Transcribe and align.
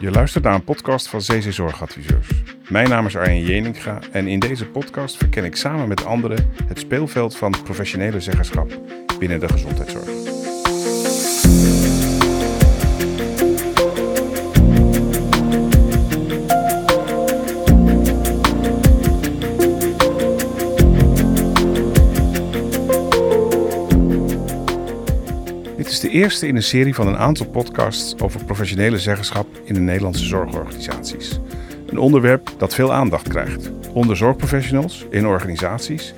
Je 0.00 0.10
luistert 0.10 0.44
naar 0.44 0.54
een 0.54 0.64
podcast 0.64 1.08
van 1.08 1.20
CC 1.20 1.52
Zorgadviseurs. 1.52 2.28
Mijn 2.68 2.88
naam 2.88 3.06
is 3.06 3.16
Arjen 3.16 3.44
Jeninga 3.44 3.98
en 4.12 4.26
in 4.26 4.38
deze 4.38 4.66
podcast 4.66 5.16
verken 5.16 5.44
ik 5.44 5.56
samen 5.56 5.88
met 5.88 6.04
anderen 6.04 6.50
het 6.66 6.78
speelveld 6.78 7.36
van 7.36 7.54
professionele 7.64 8.20
zeggenschap 8.20 8.80
binnen 9.18 9.40
de 9.40 9.48
gezondheidszorg. 9.48 10.09
Eerste 26.10 26.46
in 26.46 26.56
een 26.56 26.62
serie 26.62 26.94
van 26.94 27.06
een 27.06 27.16
aantal 27.16 27.46
podcasts 27.46 28.22
over 28.22 28.44
professionele 28.44 28.98
zeggenschap 28.98 29.46
in 29.64 29.74
de 29.74 29.80
Nederlandse 29.80 30.24
zorgorganisaties. 30.24 31.40
Een 31.86 31.98
onderwerp 31.98 32.50
dat 32.58 32.74
veel 32.74 32.92
aandacht 32.92 33.28
krijgt. 33.28 33.70
Onder 33.92 34.16
zorgprofessionals, 34.16 35.06
in 35.10 35.26
organisaties 35.26 36.14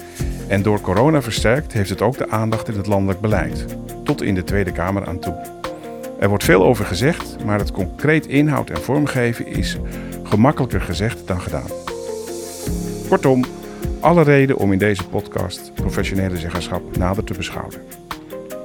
en 0.48 0.62
door 0.62 0.80
corona 0.80 1.23
versterkt 1.23 1.73
heeft 1.73 1.91
het 1.91 2.02
ook 2.02 2.19
de 2.19 2.28
aandacht 2.28 2.69
in 2.69 2.77
het 2.77 2.86
landelijk 2.86 3.20
beleid, 3.20 3.64
tot 4.05 4.23
in 4.23 4.34
de 4.34 4.45
Tweede 4.45 4.73
Kamer 4.73 5.06
aan 5.06 5.19
toe. 5.19 5.34
Er 6.19 6.28
wordt 6.28 6.45
veel 6.45 6.64
over 6.64 6.84
gezegd, 6.84 7.45
maar 7.45 7.59
het 7.59 7.70
concreet 7.70 8.27
inhoud 8.27 8.70
en 8.70 8.83
vormgeven 8.83 9.47
is 9.47 9.77
gemakkelijker 10.22 10.80
gezegd 10.80 11.27
dan 11.27 11.41
gedaan. 11.41 11.70
Kortom, 13.09 13.45
alle 14.00 14.22
reden 14.22 14.56
om 14.56 14.72
in 14.72 14.78
deze 14.78 15.09
podcast 15.09 15.74
professionele 15.74 16.36
zeggenschap 16.36 16.97
nader 16.97 17.24
te 17.24 17.34
beschouwen. 17.34 17.74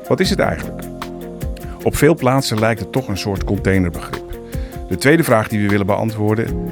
Wat 0.07 0.19
is 0.19 0.29
het 0.29 0.39
eigenlijk? 0.39 0.96
Op 1.87 1.95
veel 1.95 2.15
plaatsen 2.15 2.59
lijkt 2.59 2.79
het 2.79 2.91
toch 2.91 3.07
een 3.07 3.17
soort 3.17 3.43
containerbegrip. 3.43 4.39
De 4.87 4.97
tweede 4.97 5.23
vraag 5.23 5.47
die 5.47 5.61
we 5.61 5.67
willen 5.67 5.85
beantwoorden: 5.85 6.67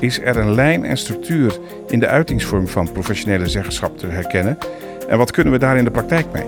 is 0.00 0.20
er 0.20 0.36
een 0.36 0.54
lijn 0.54 0.84
en 0.84 0.98
structuur 0.98 1.58
in 1.88 1.98
de 1.98 2.06
uitingsvorm 2.06 2.68
van 2.68 2.92
professionele 2.92 3.48
zeggenschap 3.48 3.98
te 3.98 4.06
herkennen? 4.06 4.58
En 5.08 5.18
wat 5.18 5.30
kunnen 5.30 5.52
we 5.52 5.58
daar 5.58 5.76
in 5.76 5.84
de 5.84 5.90
praktijk 5.90 6.26
mee? 6.32 6.44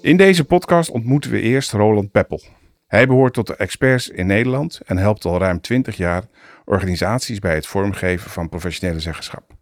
In 0.00 0.16
deze 0.16 0.44
podcast 0.44 0.90
ontmoeten 0.90 1.30
we 1.30 1.40
eerst 1.40 1.72
Roland 1.72 2.10
Peppel. 2.10 2.42
Hij 2.86 3.06
behoort 3.06 3.34
tot 3.34 3.46
de 3.46 3.56
experts 3.56 4.08
in 4.08 4.26
Nederland 4.26 4.80
en 4.86 4.96
helpt 4.96 5.24
al 5.24 5.38
ruim 5.38 5.60
20 5.60 5.96
jaar 5.96 6.24
organisaties 6.64 7.38
bij 7.38 7.54
het 7.54 7.66
vormgeven 7.66 8.30
van 8.30 8.48
professionele 8.48 9.00
zeggenschap. 9.00 9.58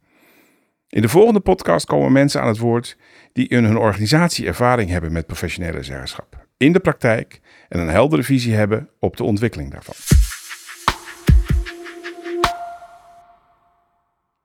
In 0.89 1.03
de 1.03 1.09
volgende 1.09 1.41
podcast 1.41 1.87
komen 1.87 2.13
mensen 2.13 2.41
aan 2.41 2.49
het 2.49 2.59
woord 2.59 2.97
die 3.33 3.49
in 3.49 3.65
hun 3.65 3.77
organisatie 3.77 4.47
ervaring 4.47 4.91
hebben 4.91 5.13
met 5.13 5.27
professionele 5.27 5.83
zeggenschap, 5.83 6.47
in 6.57 6.73
de 6.73 6.81
praktijk 6.81 7.41
en 7.69 7.81
een 7.81 7.89
heldere 7.89 8.23
visie 8.23 8.55
hebben 8.55 8.91
op 8.99 9.17
de 9.17 9.25
ontwikkeling 9.25 9.71
daarvan. 9.71 9.95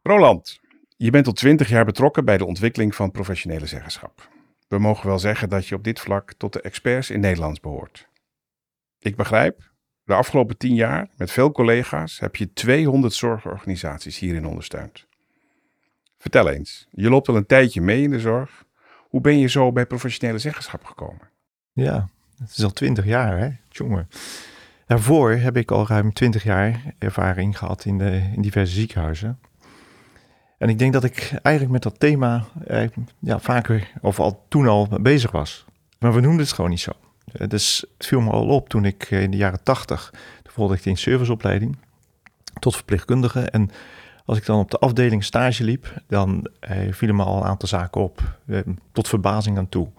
Roland, 0.01 0.59
je 0.97 1.09
bent 1.09 1.27
al 1.27 1.33
20 1.33 1.69
jaar 1.69 1.85
betrokken 1.85 2.25
bij 2.25 2.37
de 2.37 2.45
ontwikkeling 2.45 2.95
van 2.95 3.11
professionele 3.11 3.65
zeggenschap. 3.65 4.29
We 4.67 4.79
mogen 4.79 5.07
wel 5.07 5.19
zeggen 5.19 5.49
dat 5.49 5.67
je 5.67 5.75
op 5.75 5.83
dit 5.83 5.99
vlak 5.99 6.33
tot 6.33 6.53
de 6.53 6.61
experts 6.61 7.09
in 7.09 7.19
Nederland 7.19 7.61
behoort. 7.61 8.07
Ik 8.99 9.15
begrijp, 9.15 9.71
de 10.03 10.13
afgelopen 10.13 10.57
10 10.57 10.75
jaar 10.75 11.09
met 11.17 11.31
veel 11.31 11.51
collega's 11.51 12.19
heb 12.19 12.35
je 12.35 12.53
200 12.53 13.13
zorgorganisaties 13.13 14.19
hierin 14.19 14.45
ondersteund. 14.45 15.11
Vertel 16.23 16.49
eens, 16.49 16.87
je 16.91 17.09
loopt 17.09 17.27
al 17.27 17.35
een 17.35 17.45
tijdje 17.45 17.81
mee 17.81 18.03
in 18.03 18.09
de 18.09 18.19
zorg. 18.19 18.63
Hoe 19.09 19.21
ben 19.21 19.39
je 19.39 19.47
zo 19.47 19.71
bij 19.71 19.85
professionele 19.85 20.37
zeggenschap 20.37 20.85
gekomen? 20.85 21.29
Ja, 21.73 22.09
het 22.37 22.49
is 22.49 22.63
al 22.63 22.71
20 22.71 23.05
jaar, 23.05 23.37
hè, 23.37 23.49
jongen. 23.69 24.09
Daarvoor 24.85 25.31
heb 25.31 25.57
ik 25.57 25.71
al 25.71 25.87
ruim 25.87 26.13
20 26.13 26.43
jaar 26.43 26.93
ervaring 26.97 27.57
gehad 27.57 27.85
in, 27.85 27.97
de, 27.97 28.29
in 28.35 28.41
diverse 28.41 28.73
ziekenhuizen. 28.73 29.39
En 30.57 30.69
ik 30.69 30.79
denk 30.79 30.93
dat 30.93 31.03
ik 31.03 31.29
eigenlijk 31.41 31.69
met 31.69 31.83
dat 31.83 31.99
thema 31.99 32.45
eh, 32.67 32.87
ja, 33.19 33.39
vaker, 33.39 33.91
of 34.01 34.19
al 34.19 34.45
toen 34.47 34.67
al 34.67 34.87
bezig 35.01 35.31
was. 35.31 35.65
Maar 35.99 36.13
we 36.13 36.21
noemden 36.21 36.45
het 36.45 36.53
gewoon 36.53 36.69
niet 36.69 36.79
zo. 36.79 36.91
Dus 37.47 37.85
het 37.97 38.07
viel 38.07 38.21
me 38.21 38.31
al 38.31 38.47
op 38.47 38.69
toen 38.69 38.85
ik 38.85 39.11
in 39.11 39.31
de 39.31 39.37
jaren 39.37 39.63
80, 39.63 40.13
volgde 40.43 40.75
ik 40.75 40.85
in 40.85 40.97
serviceopleiding 40.97 41.77
tot 42.59 42.75
verpleegkundige. 42.75 43.41
En 43.41 43.69
als 44.25 44.37
ik 44.37 44.45
dan 44.45 44.59
op 44.59 44.71
de 44.71 44.77
afdeling 44.77 45.23
stage 45.23 45.63
liep, 45.63 46.01
dan 46.07 46.47
eh, 46.59 46.77
vielen 46.91 47.15
me 47.15 47.23
al 47.23 47.37
een 47.37 47.47
aantal 47.47 47.67
zaken 47.67 48.01
op, 48.01 48.37
eh, 48.47 48.59
tot 48.91 49.07
verbazing 49.07 49.57
aan 49.57 49.69
toe. 49.69 49.89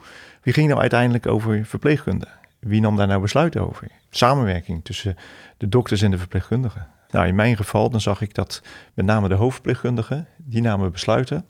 Wie 0.43 0.53
ging 0.53 0.69
nou 0.69 0.81
uiteindelijk 0.81 1.27
over 1.27 1.65
verpleegkunde? 1.65 2.27
Wie 2.59 2.81
nam 2.81 2.97
daar 2.97 3.07
nou 3.07 3.21
besluiten 3.21 3.61
over? 3.61 3.89
Samenwerking 4.11 4.85
tussen 4.85 5.17
de 5.57 5.69
dokters 5.69 6.03
en 6.03 6.11
de 6.11 6.19
verpleegkundigen. 6.19 6.87
Nou, 7.11 7.27
in 7.27 7.35
mijn 7.35 7.57
geval 7.57 7.91
dan 7.91 8.01
zag 8.01 8.21
ik 8.21 8.35
dat 8.35 8.63
met 8.95 9.07
name 9.07 9.29
de 9.29 9.35
hoofdverpleegkundigen, 9.35 10.27
die 10.37 10.63
namen 10.63 10.93
besluiten, 10.93 11.47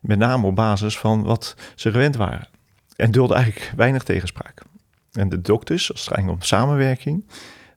met 0.00 0.18
name 0.18 0.46
op 0.46 0.54
basis 0.54 0.98
van 0.98 1.22
wat 1.22 1.56
ze 1.74 1.90
gewend 1.90 2.16
waren. 2.16 2.48
En 2.96 3.10
dulde 3.10 3.34
eigenlijk 3.34 3.72
weinig 3.76 4.02
tegenspraak. 4.02 4.62
En 5.12 5.28
de 5.28 5.40
dokters, 5.40 5.92
als 5.92 6.04
het 6.04 6.14
ging 6.14 6.28
om 6.28 6.42
samenwerking, 6.42 7.24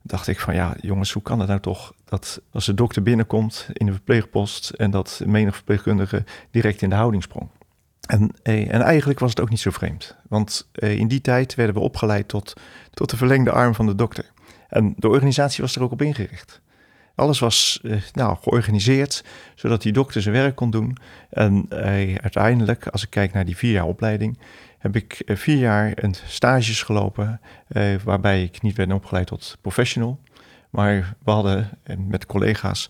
dacht 0.01 0.27
ik 0.27 0.39
van 0.39 0.53
ja, 0.53 0.75
jongens, 0.81 1.11
hoe 1.11 1.21
kan 1.21 1.39
het 1.39 1.47
nou 1.47 1.59
toch 1.59 1.93
dat 2.05 2.41
als 2.51 2.65
de 2.65 2.73
dokter 2.73 3.03
binnenkomt 3.03 3.67
in 3.73 3.85
de 3.85 3.91
verpleegpost 3.91 4.69
en 4.69 4.91
dat 4.91 5.21
menig 5.25 5.55
verpleegkundige 5.55 6.23
direct 6.51 6.81
in 6.81 6.89
de 6.89 6.95
houding 6.95 7.23
sprong. 7.23 7.49
En, 8.07 8.31
eh, 8.43 8.73
en 8.73 8.81
eigenlijk 8.81 9.19
was 9.19 9.29
het 9.29 9.39
ook 9.39 9.49
niet 9.49 9.59
zo 9.59 9.71
vreemd, 9.71 10.15
want 10.27 10.69
eh, 10.71 10.97
in 10.97 11.07
die 11.07 11.21
tijd 11.21 11.55
werden 11.55 11.75
we 11.75 11.81
opgeleid 11.81 12.27
tot, 12.27 12.53
tot 12.93 13.09
de 13.09 13.17
verlengde 13.17 13.51
arm 13.51 13.75
van 13.75 13.85
de 13.85 13.95
dokter. 13.95 14.31
En 14.67 14.93
de 14.97 15.07
organisatie 15.07 15.63
was 15.63 15.75
er 15.75 15.83
ook 15.83 15.91
op 15.91 16.01
ingericht. 16.01 16.61
Alles 17.15 17.39
was 17.39 17.79
eh, 17.83 18.01
nou, 18.13 18.37
georganiseerd, 18.41 19.23
zodat 19.55 19.81
die 19.81 19.91
dokter 19.91 20.21
zijn 20.21 20.35
werk 20.35 20.55
kon 20.55 20.69
doen. 20.69 20.97
En 21.29 21.65
eh, 21.69 22.15
uiteindelijk, 22.15 22.87
als 22.87 23.03
ik 23.03 23.09
kijk 23.09 23.33
naar 23.33 23.45
die 23.45 23.57
vier 23.57 23.71
jaar 23.71 23.85
opleiding, 23.85 24.39
heb 24.77 24.95
ik 24.95 25.13
eh, 25.25 25.35
vier 25.35 25.57
jaar 25.57 25.91
een 25.95 26.15
stages 26.25 26.83
gelopen, 26.83 27.41
waarbij 28.03 28.43
ik 28.43 28.61
niet 28.61 28.77
werd 28.77 28.93
opgeleid 28.93 29.27
tot 29.27 29.57
professional. 29.61 30.19
Maar 30.69 31.15
we 31.23 31.31
hadden 31.31 31.69
met 31.97 32.25
collega's 32.25 32.89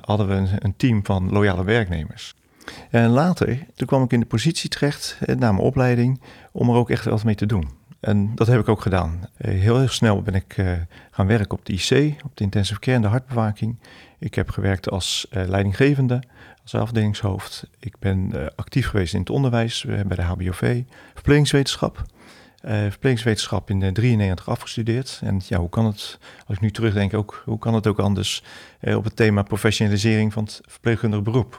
hadden 0.00 0.28
we 0.28 0.34
een, 0.34 0.48
een, 0.58 0.76
team 0.76 1.04
van 1.04 1.30
loyale 1.30 1.64
werknemers. 1.64 2.34
En 2.90 3.08
later, 3.08 3.58
toen 3.74 3.86
kwam 3.86 4.02
ik 4.02 4.12
in 4.12 4.20
de 4.20 4.26
positie 4.26 4.70
terecht, 4.70 5.18
na 5.26 5.52
mijn 5.52 5.66
opleiding, 5.66 6.20
om 6.52 6.68
er 6.68 6.76
ook 6.76 6.90
echt 6.90 7.04
wat 7.04 7.24
mee 7.24 7.34
te 7.34 7.46
doen. 7.46 7.81
En 8.02 8.34
dat 8.34 8.46
heb 8.46 8.60
ik 8.60 8.68
ook 8.68 8.80
gedaan. 8.80 9.20
Heel, 9.36 9.78
heel 9.78 9.88
snel 9.88 10.22
ben 10.22 10.34
ik 10.34 10.56
gaan 11.10 11.26
werken 11.26 11.58
op 11.58 11.66
de 11.66 11.72
IC, 11.72 12.14
op 12.24 12.36
de 12.36 12.44
intensive 12.44 12.80
care 12.80 12.96
en 12.96 13.02
de 13.02 13.08
hartbewaking. 13.08 13.76
Ik 14.18 14.34
heb 14.34 14.50
gewerkt 14.50 14.90
als 14.90 15.26
leidinggevende 15.30 16.22
als 16.62 16.74
afdelingshoofd. 16.74 17.66
Ik 17.78 17.98
ben 17.98 18.32
actief 18.56 18.88
geweest 18.88 19.14
in 19.14 19.20
het 19.20 19.30
onderwijs 19.30 19.84
bij 19.84 20.16
de 20.16 20.22
HBOV, 20.22 20.82
verplegingswetenschap. 21.14 22.02
Verplegingswetenschap 22.64 23.70
in 23.70 23.80
de 23.80 23.92
93 23.92 24.48
afgestudeerd. 24.48 25.20
En 25.24 25.40
ja, 25.46 25.58
hoe 25.58 25.68
kan 25.68 25.86
het, 25.86 26.18
als 26.46 26.56
ik 26.56 26.62
nu 26.62 26.70
terugdenk, 26.70 27.14
ook, 27.14 27.42
hoe 27.44 27.58
kan 27.58 27.74
het 27.74 27.86
ook 27.86 27.98
anders 27.98 28.42
op 28.80 29.04
het 29.04 29.16
thema 29.16 29.42
professionalisering 29.42 30.32
van 30.32 30.44
het 30.44 30.60
verpleegkundig 30.66 31.22
beroep? 31.22 31.58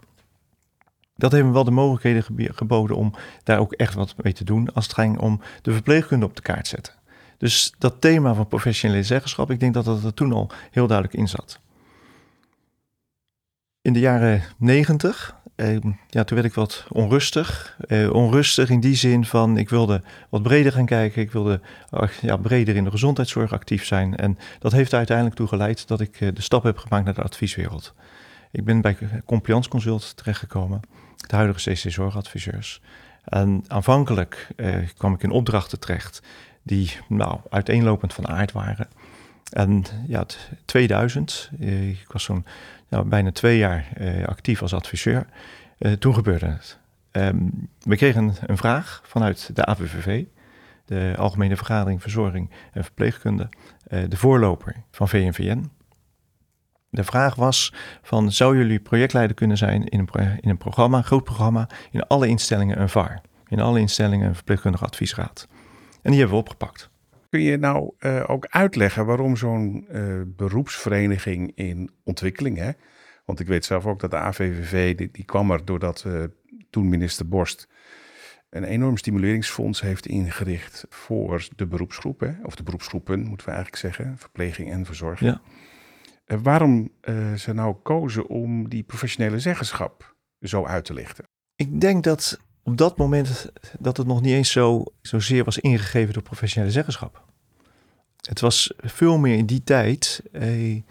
Dat 1.15 1.31
heeft 1.31 1.45
me 1.45 1.51
wel 1.51 1.63
de 1.63 1.71
mogelijkheden 1.71 2.55
geboden 2.55 2.97
om 2.97 3.13
daar 3.43 3.59
ook 3.59 3.73
echt 3.73 3.93
wat 3.93 4.15
mee 4.23 4.33
te 4.33 4.43
doen 4.43 4.73
als 4.73 4.85
het 4.85 4.93
ging 4.93 5.17
om 5.19 5.41
de 5.61 5.73
verpleegkunde 5.73 6.25
op 6.25 6.35
de 6.35 6.41
kaart 6.41 6.67
zetten. 6.67 6.93
Dus 7.37 7.73
dat 7.77 8.01
thema 8.01 8.33
van 8.33 8.47
professionele 8.47 9.03
zeggenschap, 9.03 9.51
ik 9.51 9.59
denk 9.59 9.73
dat 9.73 9.85
dat 9.85 10.03
er 10.03 10.13
toen 10.13 10.33
al 10.33 10.51
heel 10.71 10.87
duidelijk 10.87 11.17
in 11.17 11.27
zat. 11.27 11.59
In 13.81 13.93
de 13.93 13.99
jaren 13.99 14.43
negentig, 14.57 15.35
eh, 15.55 15.77
ja, 16.09 16.23
toen 16.23 16.37
werd 16.37 16.45
ik 16.45 16.53
wat 16.53 16.85
onrustig. 16.89 17.77
Eh, 17.87 18.13
onrustig 18.13 18.69
in 18.69 18.79
die 18.79 18.95
zin 18.95 19.25
van, 19.25 19.57
ik 19.57 19.69
wilde 19.69 20.01
wat 20.29 20.43
breder 20.43 20.71
gaan 20.71 20.85
kijken. 20.85 21.21
Ik 21.21 21.31
wilde 21.31 21.61
ja, 22.21 22.37
breder 22.37 22.75
in 22.75 22.83
de 22.83 22.91
gezondheidszorg 22.91 23.53
actief 23.53 23.85
zijn. 23.85 24.15
En 24.15 24.37
dat 24.59 24.71
heeft 24.71 24.91
er 24.91 24.97
uiteindelijk 24.97 25.35
toe 25.35 25.47
geleid 25.47 25.87
dat 25.87 26.01
ik 26.01 26.21
eh, 26.21 26.29
de 26.33 26.41
stap 26.41 26.63
heb 26.63 26.77
gemaakt 26.77 27.05
naar 27.05 27.13
de 27.13 27.21
advieswereld. 27.21 27.93
Ik 28.53 28.65
ben 28.65 28.81
bij 28.81 28.97
Compliance 29.25 29.69
Consult 29.69 30.17
terechtgekomen, 30.17 30.79
de 31.27 31.35
huidige 31.35 31.71
CC 31.71 31.91
Zorgadviseurs. 31.91 32.81
En 33.23 33.63
aanvankelijk 33.67 34.47
eh, 34.55 34.75
kwam 34.97 35.13
ik 35.13 35.23
in 35.23 35.31
opdrachten 35.31 35.79
terecht 35.79 36.21
die 36.63 36.91
nou, 37.07 37.39
uiteenlopend 37.49 38.13
van 38.13 38.27
aard 38.27 38.51
waren. 38.51 38.87
En 39.49 39.83
ja, 40.07 40.25
2000, 40.65 41.49
eh, 41.59 41.89
ik 41.89 42.11
was 42.11 42.23
zo'n 42.23 42.45
bijna 43.05 43.31
twee 43.31 43.57
jaar 43.57 43.87
eh, 43.95 44.25
actief 44.25 44.61
als 44.61 44.73
adviseur. 44.73 45.25
Toen 45.99 46.13
gebeurde 46.13 46.45
het. 46.45 46.77
Um, 47.11 47.69
we 47.79 47.95
kregen 47.95 48.35
een, 48.45 48.57
vraag 48.57 49.01
vanuit 49.05 49.49
de 49.53 49.65
AVVV, 49.65 50.23
de 50.85 51.13
Algemene 51.17 51.55
Vergadering 51.55 52.01
Verzorging 52.01 52.49
en 52.73 52.83
Verpleegkunde, 52.83 53.49
de 53.87 54.17
voorloper 54.17 54.75
van 54.91 55.09
VNVN. 55.09 55.69
De 56.93 57.03
vraag 57.03 57.35
was 57.35 57.73
van, 58.01 58.31
zou 58.31 58.57
jullie 58.57 58.79
projectleider 58.79 59.35
kunnen 59.35 59.57
zijn 59.57 59.85
in 59.85 59.99
een, 59.99 60.39
in 60.41 60.49
een 60.49 60.57
programma, 60.57 60.97
een 60.97 61.03
groot 61.03 61.23
programma, 61.23 61.69
in 61.91 62.07
alle 62.07 62.27
instellingen 62.27 62.81
een 62.81 62.89
VAR? 62.89 63.21
in 63.53 63.59
alle 63.59 63.79
instellingen 63.79 64.27
een 64.27 64.35
verpleegkundige 64.35 64.85
adviesraad. 64.85 65.47
En 66.01 66.11
die 66.11 66.19
hebben 66.19 66.37
we 66.37 66.43
opgepakt. 66.43 66.89
Kun 67.29 67.41
je 67.41 67.57
nou 67.57 67.93
uh, 67.99 68.23
ook 68.27 68.47
uitleggen 68.49 69.05
waarom 69.05 69.37
zo'n 69.37 69.87
uh, 69.91 70.21
beroepsvereniging 70.25 71.51
in 71.55 71.91
ontwikkeling, 72.03 72.57
hè? 72.57 72.71
want 73.25 73.39
ik 73.39 73.47
weet 73.47 73.65
zelf 73.65 73.85
ook 73.85 73.99
dat 73.99 74.11
de 74.11 74.17
AVVV, 74.17 74.95
die, 74.95 75.09
die 75.11 75.25
kwam 75.25 75.51
er 75.51 75.65
doordat 75.65 76.03
uh, 76.07 76.23
toen 76.69 76.89
minister 76.89 77.27
Borst 77.27 77.67
een 78.49 78.63
enorm 78.63 78.97
stimuleringsfonds 78.97 79.81
heeft 79.81 80.05
ingericht 80.05 80.85
voor 80.89 81.47
de 81.55 81.67
beroepsgroepen, 81.67 82.39
of 82.43 82.55
de 82.55 82.63
beroepsgroepen 82.63 83.19
moeten 83.19 83.45
we 83.45 83.53
eigenlijk 83.53 83.81
zeggen, 83.81 84.17
verpleging 84.17 84.71
en 84.71 84.85
verzorging. 84.85 85.31
Ja. 85.31 85.41
Uh, 86.33 86.39
waarom 86.43 86.89
uh, 87.01 87.33
ze 87.33 87.53
nou 87.53 87.75
kozen 87.83 88.27
om 88.27 88.69
die 88.69 88.83
professionele 88.83 89.39
zeggenschap 89.39 90.15
zo 90.41 90.65
uit 90.65 90.85
te 90.85 90.93
lichten? 90.93 91.25
Ik 91.55 91.81
denk 91.81 92.03
dat 92.03 92.39
op 92.63 92.77
dat 92.77 92.97
moment 92.97 93.51
dat 93.79 93.97
het 93.97 94.07
nog 94.07 94.21
niet 94.21 94.33
eens 94.33 94.51
zo, 94.51 94.83
zozeer 95.01 95.43
was 95.43 95.57
ingegeven 95.59 96.13
door 96.13 96.23
professionele 96.23 96.71
zeggenschap. 96.71 97.23
Het 98.21 98.39
was 98.39 98.73
veel 98.77 99.17
meer 99.17 99.37
in 99.37 99.45
die 99.45 99.63
tijd, 99.63 100.23
eh, 100.31 100.81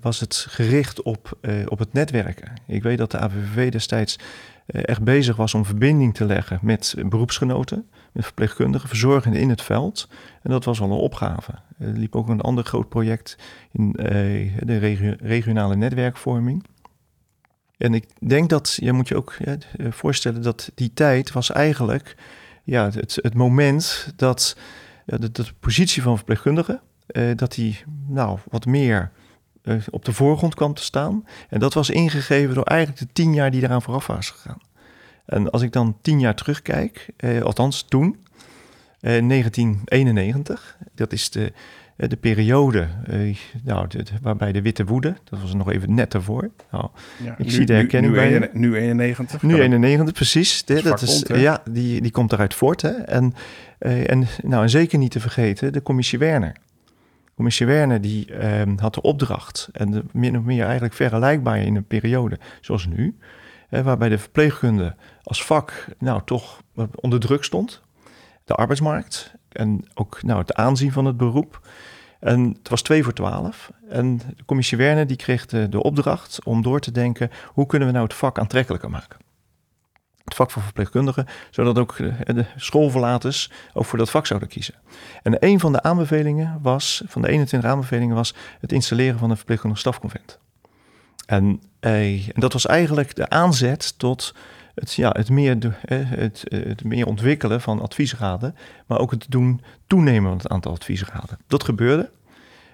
was 0.00 0.20
het 0.20 0.46
gericht 0.48 1.02
op, 1.02 1.38
eh, 1.40 1.54
op 1.68 1.78
het 1.78 1.92
netwerken. 1.92 2.52
Ik 2.66 2.82
weet 2.82 2.98
dat 2.98 3.10
de 3.10 3.18
AVVV 3.18 3.70
destijds 3.70 4.18
eh, 4.66 4.82
echt 4.84 5.02
bezig 5.02 5.36
was 5.36 5.54
om 5.54 5.64
verbinding 5.64 6.14
te 6.14 6.24
leggen 6.24 6.58
met 6.62 6.94
beroepsgenoten, 7.06 7.90
met 8.16 8.24
verpleegkundigen, 8.24 8.88
verzorgenden 8.88 9.40
in 9.40 9.48
het 9.48 9.62
veld. 9.62 10.08
En 10.42 10.50
dat 10.50 10.64
was 10.64 10.80
al 10.80 10.90
een 10.90 10.96
opgave. 10.96 11.52
Er 11.78 11.92
liep 11.92 12.16
ook 12.16 12.28
een 12.28 12.40
ander 12.40 12.64
groot 12.64 12.88
project 12.88 13.38
in 13.72 13.92
de 13.92 15.16
regionale 15.20 15.76
netwerkvorming. 15.76 16.64
En 17.76 17.94
ik 17.94 18.06
denk 18.28 18.50
dat, 18.50 18.76
je 18.80 18.92
moet 18.92 19.08
je 19.08 19.16
ook 19.16 19.34
ja, 19.44 19.56
voorstellen 19.90 20.42
dat 20.42 20.70
die 20.74 20.92
tijd 20.92 21.32
was 21.32 21.50
eigenlijk 21.50 22.16
ja, 22.64 22.90
het, 22.90 23.18
het 23.22 23.34
moment 23.34 24.12
dat 24.16 24.56
de, 25.04 25.44
positie 25.60 26.02
van 26.02 26.16
verpleegkundigen, 26.16 26.80
uh, 27.06 27.36
dat 27.36 27.54
die 27.54 27.82
nou, 28.06 28.38
wat 28.50 28.66
meer 28.66 29.10
op 29.90 30.04
de 30.04 30.12
voorgrond 30.12 30.54
kwam 30.54 30.74
te 30.74 30.82
staan. 30.82 31.24
En 31.48 31.60
dat 31.60 31.74
was 31.74 31.90
ingegeven 31.90 32.54
door 32.54 32.64
eigenlijk 32.64 33.00
de 33.00 33.12
tien 33.12 33.34
jaar 33.34 33.50
die 33.50 33.62
eraan 33.62 33.82
vooraf 33.82 34.06
was 34.06 34.30
gegaan. 34.30 34.60
En 35.26 35.50
als 35.50 35.62
ik 35.62 35.72
dan 35.72 35.96
tien 36.02 36.20
jaar 36.20 36.34
terugkijk, 36.34 37.08
uh, 37.20 37.42
althans 37.42 37.82
toen, 37.82 38.16
1991, 39.00 40.76
dat 40.94 41.12
is 41.12 41.30
de, 41.30 41.52
eh, 41.96 42.08
de 42.08 42.16
periode 42.16 42.88
uh, 43.10 43.36
nou, 43.64 43.88
de, 43.88 44.04
waarbij 44.22 44.52
de 44.52 44.62
witte 44.62 44.84
woede, 44.84 45.16
dat 45.24 45.40
was 45.40 45.54
nog 45.54 45.70
even 45.70 45.94
net 45.94 46.14
ervoor. 46.14 46.50
Nou, 46.70 46.88
ja, 47.24 47.32
ik 47.38 47.44
nu, 47.44 47.50
zie 47.50 47.66
de 47.66 47.72
herkenning 47.72 48.14
nu, 48.14 48.20
nu 48.30 48.38
bij 48.38 48.50
Nu 48.52 48.76
91. 48.76 49.42
Nu 49.42 49.60
91, 49.60 50.14
precies. 50.14 50.64
De, 50.64 50.82
dat 50.82 51.02
is, 51.02 51.24
ja, 51.26 51.62
die, 51.70 52.00
die 52.00 52.10
komt 52.10 52.32
eruit 52.32 52.54
voort. 52.54 52.82
Hè? 52.82 52.90
En, 52.90 53.34
uh, 53.80 54.10
en, 54.10 54.26
nou, 54.42 54.62
en 54.62 54.70
zeker 54.70 54.98
niet 54.98 55.10
te 55.10 55.20
vergeten 55.20 55.72
de 55.72 55.82
commissie 55.82 56.18
Werner. 56.18 56.56
Commissie 57.34 57.66
Werner 57.66 58.00
die 58.00 58.30
uh, 58.30 58.62
had 58.76 58.94
de 58.94 59.02
opdracht, 59.02 59.68
en 59.72 59.90
de, 59.90 60.04
min 60.12 60.38
of 60.38 60.44
meer 60.44 60.64
eigenlijk 60.64 60.94
vergelijkbaar 60.94 61.58
in 61.58 61.76
een 61.76 61.86
periode 61.86 62.38
zoals 62.60 62.86
nu, 62.86 63.16
waarbij 63.68 64.08
de 64.08 64.18
verpleegkunde 64.18 64.94
als 65.22 65.44
vak 65.44 65.86
nou 65.98 66.20
toch 66.24 66.60
onder 66.94 67.20
druk 67.20 67.44
stond. 67.44 67.82
De 68.44 68.54
arbeidsmarkt, 68.54 69.34
en 69.48 69.84
ook 69.94 70.22
nou, 70.22 70.40
het 70.40 70.54
aanzien 70.54 70.92
van 70.92 71.04
het 71.04 71.16
beroep. 71.16 71.68
En 72.20 72.48
het 72.58 72.68
was 72.68 72.82
twee 72.82 73.02
voor 73.02 73.12
twaalf. 73.12 73.70
En 73.88 74.16
de 74.18 74.44
commissie 74.46 74.78
Werner 74.78 75.06
die 75.06 75.16
kreeg 75.16 75.46
de, 75.46 75.82
opdracht 75.82 76.44
om 76.44 76.62
door 76.62 76.80
te 76.80 76.92
denken... 76.92 77.30
hoe 77.46 77.66
kunnen 77.66 77.88
we 77.88 77.94
nou 77.94 78.06
het 78.06 78.16
vak 78.16 78.38
aantrekkelijker 78.38 78.90
maken? 78.90 79.18
Het 80.24 80.34
vak 80.34 80.50
van 80.50 80.62
verpleegkundigen, 80.62 81.26
zodat 81.50 81.78
ook 81.78 81.96
de 81.96 82.44
schoolverlaters 82.56 83.50
ook 83.72 83.84
voor 83.84 83.98
dat 83.98 84.10
vak 84.10 84.26
zouden 84.26 84.48
kiezen. 84.48 84.74
En 85.22 85.36
een 85.44 85.60
van 85.60 85.72
de 85.72 85.82
aanbevelingen 85.82 86.58
was, 86.62 87.02
van 87.06 87.22
de 87.22 87.28
21 87.28 87.70
aanbevelingen, 87.70 88.16
was 88.16 88.34
het 88.60 88.72
installeren 88.72 89.18
van 89.18 89.30
een 89.30 89.36
verpleegkundig 89.36 89.78
stafconvent. 89.78 90.38
En, 91.26 91.60
en 91.94 92.40
dat 92.40 92.52
was 92.52 92.66
eigenlijk 92.66 93.16
de 93.16 93.28
aanzet 93.28 93.98
tot 93.98 94.34
het, 94.74 94.94
ja, 94.94 95.10
het, 95.12 95.30
meer, 95.30 95.56
het, 95.86 96.44
het 96.48 96.84
meer 96.84 97.06
ontwikkelen 97.06 97.60
van 97.60 97.80
adviesraden, 97.80 98.56
maar 98.86 98.98
ook 98.98 99.10
het 99.10 99.26
doen 99.28 99.60
toenemen 99.86 100.28
van 100.28 100.38
het 100.38 100.48
aantal 100.48 100.72
adviesraden. 100.72 101.38
Dat 101.46 101.64
gebeurde. 101.64 102.10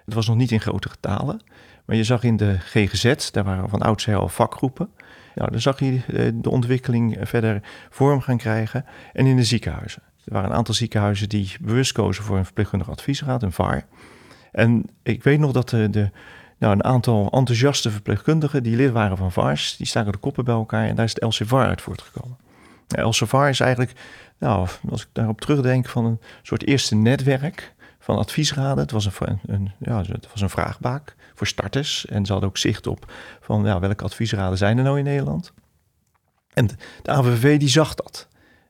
Het 0.05 0.15
was 0.15 0.27
nog 0.27 0.37
niet 0.37 0.51
in 0.51 0.61
grote 0.61 0.89
getalen, 0.89 1.41
maar 1.85 1.97
je 1.97 2.05
zag 2.05 2.23
in 2.23 2.37
de 2.37 2.57
GGZ, 2.59 3.31
daar 3.31 3.45
waren 3.45 3.69
van 3.69 3.83
oudsher 3.83 4.17
al 4.17 4.29
vakgroepen. 4.29 4.89
Nou, 5.35 5.51
dan 5.51 5.61
zag 5.61 5.79
je 5.79 6.01
eh, 6.07 6.31
de 6.35 6.51
ontwikkeling 6.51 7.19
verder 7.21 7.63
vorm 7.91 8.21
gaan 8.21 8.37
krijgen. 8.37 8.85
En 9.13 9.27
in 9.27 9.37
de 9.37 9.45
ziekenhuizen. 9.45 10.03
Er 10.25 10.33
waren 10.33 10.51
een 10.51 10.57
aantal 10.57 10.75
ziekenhuizen 10.75 11.29
die 11.29 11.57
bewust 11.61 11.93
kozen 11.93 12.25
voor 12.25 12.37
een 12.37 12.45
verpleegkundige 12.45 12.91
adviesraad, 12.91 13.43
een 13.43 13.53
VAR. 13.53 13.85
En 14.53 14.85
ik 15.03 15.23
weet 15.23 15.39
nog 15.39 15.53
dat 15.53 15.69
de, 15.69 15.91
de 15.91 16.11
nou, 16.63 16.75
een 16.75 16.85
aantal 16.85 17.29
enthousiaste 17.31 17.91
verpleegkundigen 17.91 18.63
die 18.63 18.77
lid 18.77 18.93
waren 18.93 19.17
van 19.17 19.33
VARS, 19.33 19.77
die 19.77 19.87
staken 19.87 20.13
de 20.13 20.19
koppen 20.19 20.45
bij 20.45 20.55
elkaar 20.55 20.89
en 20.89 20.95
daar 20.95 21.05
is 21.05 21.15
het 21.15 21.23
LCVAR 21.23 21.67
uit 21.67 21.81
voortgekomen. 21.81 22.37
Nou, 22.89 23.09
LCVAR 23.09 23.49
is 23.49 23.61
eigenlijk, 23.61 23.93
nou, 24.39 24.69
als 24.91 25.03
ik 25.03 25.09
daarop 25.13 25.41
terugdenk, 25.41 25.89
van 25.89 26.05
een 26.05 26.21
soort 26.43 26.67
eerste 26.67 26.95
netwerk 26.95 27.75
van 27.99 28.19
adviesraden. 28.19 28.79
Het 28.79 28.91
was 28.91 29.05
een, 29.05 29.41
een, 29.47 29.73
ja, 29.79 30.03
het 30.03 30.29
was 30.31 30.41
een 30.41 30.51
vraagbaak 30.51 31.17
voor 31.35 31.47
starters 31.47 32.07
en 32.07 32.27
ze 32.27 32.33
hadden 32.33 32.51
ook 32.51 32.59
zicht 32.59 32.87
op 32.87 33.13
van 33.41 33.65
ja, 33.65 33.81
welke 33.81 34.05
adviesraden 34.05 34.59
zijn 34.59 34.79
er 34.79 34.85
nou 34.85 34.99
in 34.99 35.05
Nederland. 35.05 35.53
En 36.55 36.69
de 37.03 37.11
AVV 37.11 37.59
die 37.59 37.69
zag 37.69 37.95
dat. 37.95 38.29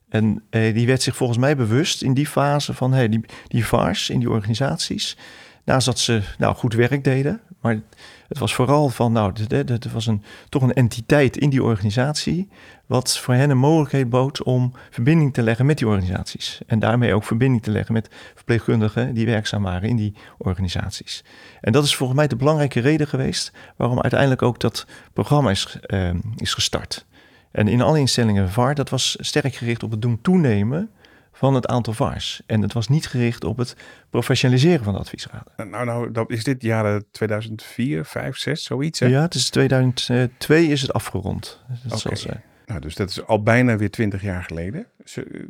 En 0.09 0.43
eh, 0.51 0.75
die 0.75 0.87
werd 0.87 1.03
zich 1.03 1.17
volgens 1.17 1.39
mij 1.39 1.57
bewust 1.57 2.03
in 2.03 2.15
die 2.15 2.27
fase 2.27 2.75
van 2.75 2.93
hey, 2.93 3.09
die, 3.09 3.25
die 3.49 3.67
VARS 3.67 4.11
in 4.11 4.19
die 4.19 4.31
organisaties, 4.31 5.17
naast 5.65 5.87
dat 5.87 5.99
ze 5.99 6.23
nou, 6.39 6.55
goed 6.55 6.75
werk 6.75 7.05
deden, 7.05 7.41
maar 7.61 7.81
het 8.29 8.39
was 8.39 8.55
vooral 8.55 8.89
van, 8.89 9.13
nou, 9.13 9.33
het 9.49 9.93
was 9.93 10.07
een, 10.07 10.23
toch 10.49 10.63
een 10.63 10.73
entiteit 10.73 11.37
in 11.37 11.51
die 11.51 11.63
organisatie, 11.63 12.49
wat 12.87 13.19
voor 13.19 13.35
hen 13.35 13.51
een 13.51 13.59
mogelijkheid 13.59 14.11
bood 14.11 14.43
om 14.43 14.73
verbinding 14.91 15.35
te 15.35 15.43
leggen 15.43 15.67
met 15.67 15.79
die 15.79 15.87
organisaties. 15.87 16.61
En 16.67 16.79
daarmee 16.79 17.15
ook 17.15 17.25
verbinding 17.25 17.63
te 17.63 17.71
leggen 17.71 17.95
met 17.95 18.09
verpleegkundigen 18.35 19.15
die 19.15 19.27
werkzaam 19.27 19.63
waren 19.63 19.89
in 19.89 19.97
die 19.97 20.15
organisaties. 20.39 21.25
En 21.61 21.73
dat 21.73 21.85
is 21.85 21.97
volgens 21.97 22.19
mij 22.19 22.29
de 22.29 22.37
belangrijke 22.37 22.81
reden 22.81 23.07
geweest 23.07 23.53
waarom 23.77 24.01
uiteindelijk 24.01 24.43
ook 24.43 24.61
dat 24.61 24.87
programma 25.13 25.51
is, 25.51 25.79
uh, 25.87 26.11
is 26.37 26.55
gestart. 26.55 27.07
En 27.51 27.69
in 27.69 27.83
alle 27.83 27.99
instellingen 27.99 28.51
VAR, 28.51 28.75
dat 28.75 28.89
was 28.89 29.17
sterk 29.21 29.55
gericht 29.55 29.83
op 29.83 29.91
het 29.91 30.03
doen 30.03 30.21
toenemen 30.23 30.91
van 31.33 31.55
het 31.55 31.67
aantal 31.67 31.93
VARs. 31.93 32.43
En 32.47 32.63
het 32.63 32.73
was 32.73 32.89
niet 32.89 33.07
gericht 33.07 33.45
op 33.45 33.57
het 33.57 33.77
professionaliseren 34.11 34.85
van 34.85 34.93
de 34.93 34.99
adviesraden. 34.99 35.53
Nou, 35.57 35.85
nou 35.85 36.13
dat 36.13 36.31
is 36.31 36.45
dit 36.45 36.63
jaren 36.63 37.05
2004, 37.11 38.05
5, 38.05 38.37
6, 38.37 38.63
zoiets 38.63 39.01
hè? 39.01 39.07
Ja, 39.07 39.21
het 39.21 39.35
is 39.35 39.51
2002 39.51 40.67
is 40.67 40.83
het 40.83 40.93
afgerond. 40.93 41.65
Dat 41.85 42.07
okay. 42.07 42.41
Nou, 42.67 42.81
dus 42.81 42.95
dat 42.95 43.11
is 43.11 43.27
al 43.27 43.43
bijna 43.43 43.77
weer 43.77 43.91
20 43.91 44.23
jaar 44.23 44.45
geleden. 44.45 44.87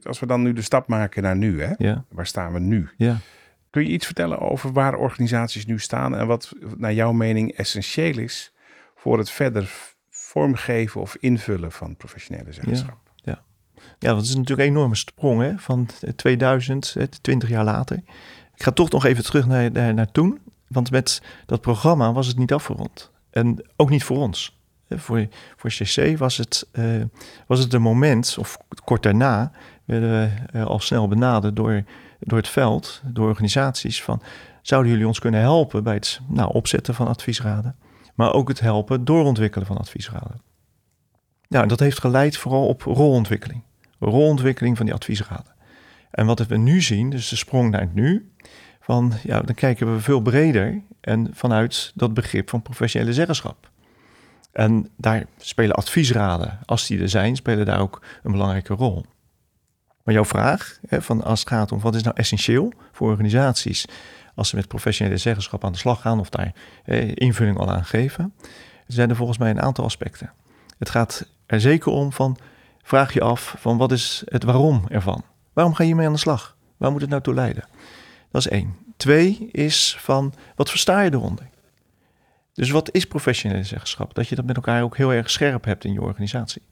Als 0.03 0.21
we 0.21 0.27
dan 0.27 0.43
nu 0.43 0.53
de 0.53 0.63
stap 0.63 0.87
maken 0.87 1.23
naar 1.23 1.37
nu, 1.37 1.63
hè? 1.63 1.73
Ja. 1.79 2.05
waar 2.09 2.27
staan 2.27 2.53
we 2.53 2.59
nu? 2.59 2.89
Ja. 2.97 3.17
Kun 3.71 3.83
je 3.83 3.89
iets 3.89 4.07
vertellen 4.07 4.39
over 4.39 4.73
waar 4.73 4.95
organisaties 4.95 5.67
nu 5.67 5.79
staan 5.79 6.17
en 6.17 6.27
wat 6.27 6.53
naar 6.77 6.93
jouw 6.93 7.13
mening 7.13 7.53
essentieel 7.53 8.19
is 8.19 8.53
voor 8.97 9.19
het 9.19 9.31
verder 9.31 9.71
vormgeven 10.11 11.01
of 11.01 11.17
invullen 11.21 11.73
van 11.73 11.97
professionele 11.97 12.53
zeggenschap? 12.53 13.01
Ja, 13.02 13.02
dat 13.99 14.23
is 14.23 14.35
natuurlijk 14.35 14.69
een 14.69 14.75
enorme 14.75 14.97
sprong 14.97 15.41
hè? 15.41 15.53
van 15.57 15.89
2000, 16.17 16.97
20 17.21 17.49
jaar 17.49 17.65
later. 17.65 17.97
Ik 18.55 18.63
ga 18.63 18.71
toch 18.71 18.91
nog 18.91 19.05
even 19.05 19.25
terug 19.25 19.47
naar, 19.47 19.95
naar, 19.95 20.13
toen. 20.13 20.39
Want 20.69 20.91
met 20.91 21.23
dat 21.47 21.61
programma 21.61 22.13
was 22.13 22.27
het 22.27 22.39
niet 22.39 22.53
afgerond. 22.53 23.11
En 23.31 23.65
ook 23.77 23.91
niet 23.91 24.05
voor 24.05 24.19
ons. 24.19 24.61
Voor, 24.89 25.29
voor 25.57 25.71
CC 25.71 26.19
was 26.19 26.37
het, 26.37 26.69
uh, 26.73 27.03
was 27.47 27.59
het 27.59 27.73
een 27.73 27.83
moment, 27.83 28.37
of 28.39 28.59
kort 28.85 29.03
daarna, 29.03 29.53
werden 29.85 30.11
we 30.11 30.59
uh, 30.59 30.67
al 30.67 30.79
snel 30.79 31.09
benaderd 31.09 31.57
door, 31.57 31.85
door 32.21 32.39
het 32.39 32.49
veld, 32.49 33.03
door 33.05 33.29
organisaties 33.29 34.03
van 34.03 34.23
zouden 34.63 34.93
jullie 34.93 35.07
ons 35.07 35.19
kunnen 35.19 35.41
helpen 35.41 35.85
bij 35.85 35.95
het 35.95 36.21
nou, 36.29 36.53
opzetten 36.53 36.95
van 36.95 37.09
adviesraden, 37.09 37.77
maar 38.15 38.33
ook 38.33 38.49
het 38.49 38.61
helpen 38.61 39.05
doorontwikkelen 39.05 39.67
van 39.67 39.77
adviesraden. 39.77 40.41
Nou, 41.49 41.67
dat 41.67 41.81
heeft 41.81 42.01
geleid 42.01 42.37
vooral 42.37 42.67
op 42.67 42.83
rolontwikkeling 42.83 43.63
rolontwikkeling 44.07 44.77
van 44.77 44.87
die 44.87 44.95
adviesraden. 44.95 45.55
En 46.11 46.27
wat 46.27 46.47
we 46.47 46.57
nu 46.57 46.81
zien, 46.81 47.11
dus 47.11 47.29
de 47.29 47.37
sprong 47.37 47.71
naar 47.71 47.81
het 47.81 47.95
nu, 47.95 48.33
van 48.81 49.13
ja, 49.23 49.41
dan 49.41 49.55
kijken 49.55 49.95
we 49.95 50.01
veel 50.01 50.21
breder 50.21 50.81
en 51.01 51.31
vanuit 51.33 51.93
dat 51.95 52.15
begrip 52.15 52.51
van 52.51 52.63
professionele 52.63 53.13
zeggenschap. 53.13 53.71
En 54.53 54.89
daar 54.97 55.27
spelen 55.37 55.77
adviesraden, 55.77 56.59
als 56.65 56.87
die 56.87 57.01
er 57.01 57.09
zijn, 57.09 57.37
spelen 57.37 57.67
daar 57.67 57.81
ook 57.81 58.03
een 58.23 58.33
belangrijke 58.33 58.75
rol. 58.75 59.05
Maar 60.05 60.15
jouw 60.15 60.25
vraag, 60.25 60.79
van 60.89 61.23
als 61.23 61.41
het 61.41 61.49
gaat 61.49 61.73
om 61.73 61.81
wat 61.81 61.95
is 61.95 62.03
nou 62.03 62.17
essentieel 62.17 62.73
voor 62.93 63.11
organisaties 63.11 63.85
als 64.35 64.49
ze 64.49 64.57
met 64.57 64.69
professionele 64.69 65.17
zeggenschap 65.17 65.65
aan 65.65 65.73
de 65.73 65.79
slag 65.79 66.01
gaan 66.01 66.21
of 66.21 66.29
daar 66.29 66.55
invulling 67.15 67.59
al 67.59 67.71
aan 67.71 67.85
geven, 67.85 68.35
zijn 68.87 69.11
er 69.11 69.17
volgens 69.17 69.39
mij 69.39 69.51
een 69.51 69.63
aantal 69.63 69.85
aspecten. 69.85 70.33
Het 70.79 70.91
gaat 70.91 71.27
er 71.47 71.61
zeker 71.61 71.93
om 71.93 72.13
van 72.13 72.37
vraag 72.83 73.13
je 73.13 73.21
af 73.21 73.55
van 73.59 73.77
wat 73.77 73.93
is 73.93 74.23
het 74.25 74.43
waarom 74.43 74.85
ervan? 74.89 75.25
Waarom 75.53 75.75
ga 75.75 75.83
je 75.83 75.89
hiermee 75.89 76.07
aan 76.07 76.13
de 76.13 76.19
slag? 76.19 76.57
Waar 76.77 76.93
moet 76.93 77.01
het 77.01 77.11
nou 77.11 77.23
toe 77.23 77.35
leiden? 77.35 77.65
Dat 78.31 78.41
is 78.41 78.49
één. 78.49 78.77
Twee 78.97 79.49
is 79.53 79.97
van 79.99 80.35
wat 80.57 80.71
versta 80.71 81.01
je 81.01 81.13
eronder? 81.13 81.49
Dus 82.53 82.71
wat 82.71 82.95
is 82.95 83.07
professionele 83.07 83.65
zeggenschap? 83.65 84.15
Dat 84.15 84.29
je 84.29 84.35
dat 84.35 84.45
met 84.45 84.57
elkaar 84.57 84.83
ook 84.83 84.97
heel 84.97 85.13
erg 85.13 85.31
scherp 85.31 85.65
hebt 85.65 85.85
in 85.85 85.93
je 85.93 86.03
organisatie. 86.03 86.63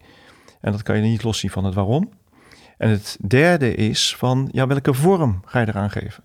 En 0.61 0.73
dat 0.73 0.83
kan 0.83 0.97
je 0.97 1.02
niet 1.02 1.23
loszien 1.23 1.50
van 1.50 1.64
het 1.64 1.75
waarom. 1.75 2.11
En 2.79 2.90
het 2.90 3.19
derde 3.26 3.75
is 3.75 4.17
van 4.17 4.49
ja, 4.52 4.67
welke 4.67 4.95
vorm 4.95 5.43
ga 5.45 5.61
je 5.61 5.69
eraan 5.69 5.90
geven? 5.90 6.25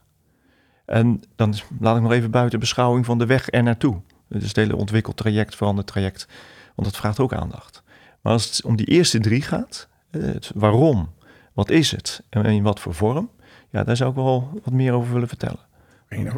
En 0.86 1.22
dan 1.36 1.54
laat 1.80 1.96
ik 1.96 2.02
nog 2.02 2.12
even 2.12 2.32
buiten 2.32 2.60
beschouwing 2.60 3.06
van 3.06 3.18
de 3.18 3.26
weg 3.26 3.52
er 3.52 3.64
naartoe. 3.64 4.02
Dus 4.28 4.48
het 4.48 4.56
hele 4.56 4.76
ontwikkeld 4.76 5.18
traject, 5.18 5.56
veranderd 5.56 5.88
traject, 5.88 6.28
want 6.76 6.88
dat 6.88 6.98
vraagt 6.98 7.20
ook 7.20 7.34
aandacht. 7.34 7.84
Maar 8.26 8.34
als 8.34 8.46
het 8.46 8.66
om 8.66 8.76
die 8.76 8.86
eerste 8.86 9.20
drie 9.20 9.42
gaat, 9.42 9.90
eh, 10.12 10.22
het 10.22 10.52
waarom, 10.56 11.14
wat 11.54 11.70
is 11.70 11.92
het 11.92 12.24
en 12.30 12.46
in 12.46 12.64
wat 12.64 12.80
voor 12.80 12.94
vorm, 12.94 13.32
ja, 13.70 13.84
daar 13.84 13.96
zou 13.96 14.10
ik 14.10 14.16
wel 14.16 14.60
wat 14.64 14.74
meer 14.74 14.94
over 14.94 15.14
willen 15.14 15.28
vertellen. 15.28 15.60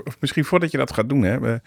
Of 0.04 0.20
misschien 0.20 0.46
voordat 0.46 0.72
je 0.72 0.78
dat 0.78 0.94
gaat 0.94 1.10
doen, 1.10 1.22
hè, 1.22 1.58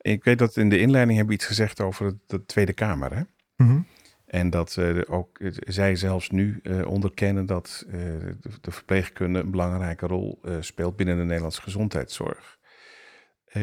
ik 0.00 0.24
weet 0.24 0.38
dat 0.38 0.56
in 0.56 0.68
de 0.68 0.78
inleiding 0.78 1.16
hebben 1.16 1.36
we 1.36 1.40
iets 1.40 1.50
gezegd 1.50 1.80
over 1.80 2.18
de 2.26 2.44
Tweede 2.44 2.72
Kamer. 2.72 3.16
Hè? 3.16 3.22
Mhm. 3.56 3.80
En 4.26 4.50
dat 4.50 4.76
uh, 4.78 5.00
ook 5.06 5.40
zij 5.58 5.96
zelfs 5.96 6.30
nu 6.30 6.60
uh, 6.62 6.86
onderkennen 6.86 7.46
dat 7.46 7.86
de, 7.90 8.36
de, 8.60 8.70
verpleegkunde 8.70 9.38
een 9.38 9.50
belangrijke 9.50 10.06
rol 10.06 10.40
speelt 10.60 10.96
binnen 10.96 11.16
de 11.16 11.24
Nederlandse 11.24 11.62
gezondheidszorg. 11.62 12.58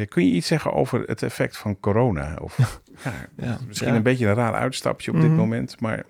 Kun 0.07 0.25
je 0.25 0.31
iets 0.31 0.47
zeggen 0.47 0.73
over 0.73 1.03
het 1.05 1.23
effect 1.23 1.57
van 1.57 1.79
corona? 1.79 2.37
Of, 2.41 2.57
ja, 3.03 3.13
ja 3.37 3.57
misschien 3.67 3.95
een 3.95 4.03
beetje 4.03 4.27
een 4.27 4.33
raar 4.33 4.53
uitstapje 4.53 5.11
op 5.11 5.17
dit 5.17 5.29
mhm. 5.29 5.39
moment, 5.39 5.79
maar 5.79 6.03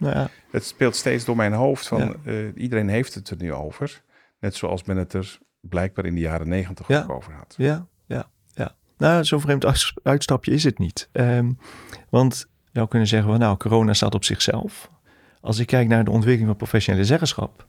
het 0.52 0.66
speelt 0.66 0.96
steeds 0.96 1.26
door 1.26 1.36
mijn 1.36 1.54
hoofd 1.54 1.88
van 1.88 2.16
iedereen 2.56 2.90
heeft 2.90 3.14
het 3.14 3.30
er 3.30 3.38
nu 3.38 3.54
over. 3.54 4.02
Net 4.40 4.56
zoals 4.56 4.84
men 4.84 4.98
het 4.98 5.14
er 5.14 5.40
blijkbaar 5.60 6.06
in 6.06 6.16
de 6.16 6.22
jaren 6.22 6.48
negentig 6.48 6.92
ook 6.92 7.10
over 7.10 7.34
had. 7.34 7.54
Ja, 7.58 7.88
ja, 8.06 8.30
ja. 8.54 8.76
Nou, 8.98 9.24
zo'n 9.24 9.42
vreemd 9.42 9.66
uitstapje 10.04 10.52
is 10.52 10.64
het 10.64 10.78
niet. 10.80 11.10
Um, 11.12 11.58
want 12.10 12.48
zou 12.74 12.88
kunnen 12.88 13.08
zeggen, 13.08 13.30
van, 13.30 13.40
nou, 13.40 13.58
corona 13.58 13.94
staat 13.94 14.16
op 14.16 14.24
zichzelf. 14.24 14.90
Als 15.42 15.60
ik 15.60 15.68
kijk 15.68 15.88
naar 15.88 16.04
de 16.04 16.12
ontwikkeling 16.12 16.50
van 16.50 16.58
professionele 16.58 17.06
zeggenschap, 17.06 17.68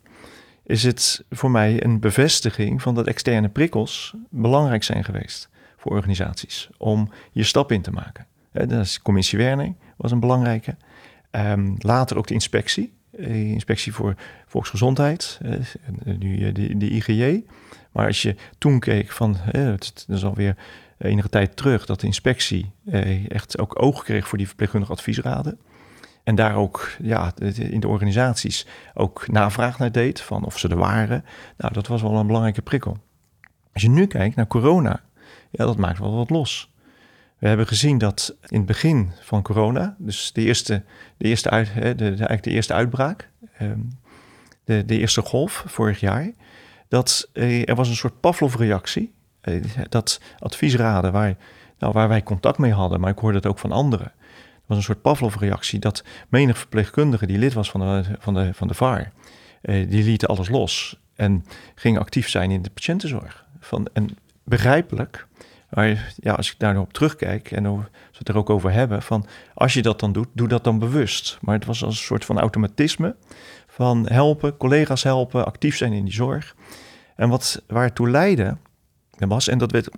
is 0.65 0.83
het 0.83 1.25
voor 1.31 1.51
mij 1.51 1.85
een 1.85 2.01
bevestiging 2.01 2.83
van 2.83 2.95
dat 2.95 3.07
externe 3.07 3.49
prikkels 3.49 4.15
belangrijk 4.31 4.83
zijn 4.83 5.05
geweest 5.05 5.51
voor 5.83 5.93
organisaties 5.93 6.69
om 6.79 7.11
je 7.33 7.43
stap 7.43 7.73
in 7.73 7.83
te 7.83 7.91
maken. 7.91 8.27
Dat 8.53 8.71
is 8.71 9.03
commissie 9.03 9.39
Werning 9.39 9.77
was 9.97 10.11
een 10.11 10.21
belangrijke. 10.21 10.77
Um, 11.31 11.75
later 11.79 12.17
ook 12.17 12.27
de 12.27 12.35
inspectie, 12.35 12.93
de 13.11 13.17
eh, 13.17 13.51
inspectie 13.51 13.93
voor 13.93 14.15
volksgezondheid, 14.47 15.41
uh, 15.43 15.57
nu 16.19 16.53
de, 16.53 16.77
de 16.77 16.91
IGJ. 16.91 17.45
Maar 17.93 18.07
als 18.07 18.23
je 18.23 18.37
toen 18.59 18.79
keek 18.79 19.11
van, 19.11 19.37
het 19.39 20.07
is 20.09 20.25
alweer 20.25 20.57
enige 20.99 21.29
tijd 21.29 21.57
terug 21.57 21.87
dat 21.87 22.01
de 22.01 22.07
inspectie 22.07 22.71
eh, 22.85 23.31
echt 23.31 23.59
ook 23.59 23.83
oog 23.83 24.05
kreeg 24.05 24.29
voor 24.29 24.39
die 24.39 24.47
verpleegkundige 24.47 24.93
adviesraden. 24.93 25.59
En 26.25 26.35
daar 26.35 26.55
ook 26.55 26.91
ja, 27.03 27.33
in 27.55 27.81
de 27.81 27.89
organisaties 27.89 28.67
ook 28.95 29.29
navraag 29.29 29.79
naar 29.79 29.93
deed 29.93 30.21
van 30.21 30.45
of 30.45 30.59
ze 30.59 30.69
er 30.69 30.77
waren. 30.77 31.25
Nou, 31.57 31.73
dat 31.73 31.87
was 31.87 32.03
wel 32.03 32.17
een 32.17 32.27
belangrijke 32.27 32.63
prikkel. 32.63 32.97
Als 33.73 33.83
je 33.83 33.91
nu 33.91 34.07
kijkt 34.07 34.37
naar 34.37 34.47
corona, 34.47 35.03
ja, 35.53 35.65
dat 35.65 35.77
maakt 35.77 35.99
wel 35.99 36.15
wat 36.15 36.31
los. 36.31 36.71
We 37.39 37.49
hebben 37.49 37.67
gezien 37.67 37.99
dat 37.99 38.37
in 38.49 38.57
het 38.57 38.67
begin 38.67 39.11
van 39.21 39.43
corona, 39.43 39.97
dus 39.99 40.33
de 40.33 40.43
eerste, 40.43 40.83
de 41.17 41.29
eerste, 41.29 41.51
uit, 41.51 41.75
de, 41.75 42.05
eigenlijk 42.05 42.43
de 42.43 42.51
eerste 42.51 42.73
uitbraak, 42.73 43.31
ehm, 43.59 43.81
de, 44.65 44.85
de 44.85 44.99
eerste 44.99 45.23
golf 45.23 45.65
vorig 45.67 46.01
jaar, 46.01 46.31
dat 46.89 47.29
eh, 47.33 47.69
er 47.69 47.75
was 47.75 47.89
een 47.89 47.97
soort 47.97 48.21
Pavlov-reactie 48.21 49.13
eh, 49.41 49.63
dat 49.89 50.21
adviesraden 50.39 51.13
waar, 51.13 51.37
nou, 51.79 51.93
waar 51.93 52.09
wij 52.09 52.23
contact 52.23 52.59
mee 52.59 52.73
hadden, 52.73 53.01
maar 53.01 53.11
ik 53.11 53.19
hoorde 53.19 53.37
het 53.37 53.47
ook 53.47 53.59
van 53.59 53.73
anderen. 53.73 54.07
Er 54.07 54.67
was 54.67 54.77
een 54.77 54.83
soort 54.83 55.03
Pavlov-reactie 55.03 55.79
dat 55.79 56.05
menig 56.29 56.59
verpleegkundige 56.59 57.27
die 57.27 57.39
lid 57.39 57.53
was 57.53 57.71
van 57.71 57.81
de, 57.81 58.05
van 58.19 58.35
de, 58.35 58.55
van 58.55 58.69
de 58.69 58.75
VAR, 58.75 59.13
eh, 59.63 59.91
die 59.91 60.05
lieten 60.05 60.29
alles 60.29 60.49
los 60.49 61.01
en 61.15 61.45
ging 61.75 61.99
actief 61.99 62.29
zijn 62.29 62.51
in 62.51 62.63
de 62.63 62.71
patiëntenzorg. 62.71 63.47
Van, 63.61 63.89
en 63.93 64.17
begrijpelijk, 64.45 65.27
maar 65.71 66.15
ja, 66.17 66.33
als 66.33 66.51
ik 66.51 66.59
daar 66.59 66.75
nog 66.75 66.83
op 66.83 66.93
terugkijk 66.93 67.51
en 67.51 67.77
we 67.77 67.85
het 68.19 68.29
er 68.29 68.37
ook 68.37 68.51
over 68.51 68.73
hebben, 68.73 69.03
van 69.03 69.27
als 69.55 69.73
je 69.73 69.83
dat 69.83 70.01
dan 70.01 70.13
doet, 70.13 70.29
doe 70.33 70.49
dat 70.49 70.65
dan 70.65 70.79
bewust. 70.79 71.39
Maar 71.41 71.55
het 71.55 71.65
was 71.65 71.85
als 71.85 71.95
een 71.97 72.05
soort 72.05 72.25
van 72.25 72.39
automatisme 72.39 73.17
van 73.67 74.07
helpen, 74.09 74.57
collega's 74.57 75.03
helpen, 75.03 75.47
actief 75.47 75.77
zijn 75.77 75.93
in 75.93 76.05
die 76.05 76.15
zorg. 76.15 76.57
En 77.17 77.29
wat 77.29 77.63
waartoe 77.67 78.11
leidde, 78.11 78.57
was. 79.19 79.49
En 79.49 79.59
dat 79.59 79.71
werd 79.71 79.89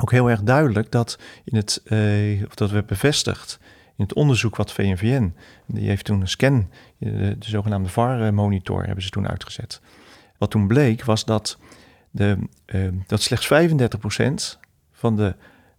ook 0.00 0.10
heel 0.10 0.30
erg 0.30 0.42
duidelijk 0.42 0.90
dat 0.92 1.18
in 1.44 1.56
het, 1.56 1.82
uh, 1.84 2.44
of 2.46 2.54
dat 2.54 2.70
werd 2.70 2.86
bevestigd 2.86 3.58
in 3.96 4.04
het 4.04 4.14
onderzoek 4.14 4.56
wat 4.56 4.72
VNVN, 4.72 5.34
die 5.66 5.88
heeft 5.88 6.04
toen 6.04 6.20
een 6.20 6.28
scan, 6.28 6.70
de, 6.98 7.38
de 7.38 7.48
zogenaamde 7.48 7.88
VAR-monitor, 7.88 8.84
hebben 8.84 9.04
ze 9.04 9.10
toen 9.10 9.28
uitgezet. 9.28 9.80
Wat 10.38 10.50
toen 10.50 10.66
bleek 10.66 11.04
was 11.04 11.24
dat, 11.24 11.58
de, 12.16 12.36
uh, 12.66 12.88
dat 13.06 13.22
slechts 13.22 13.46
35% 13.46 14.58
van 14.92 15.16
de 15.16 15.34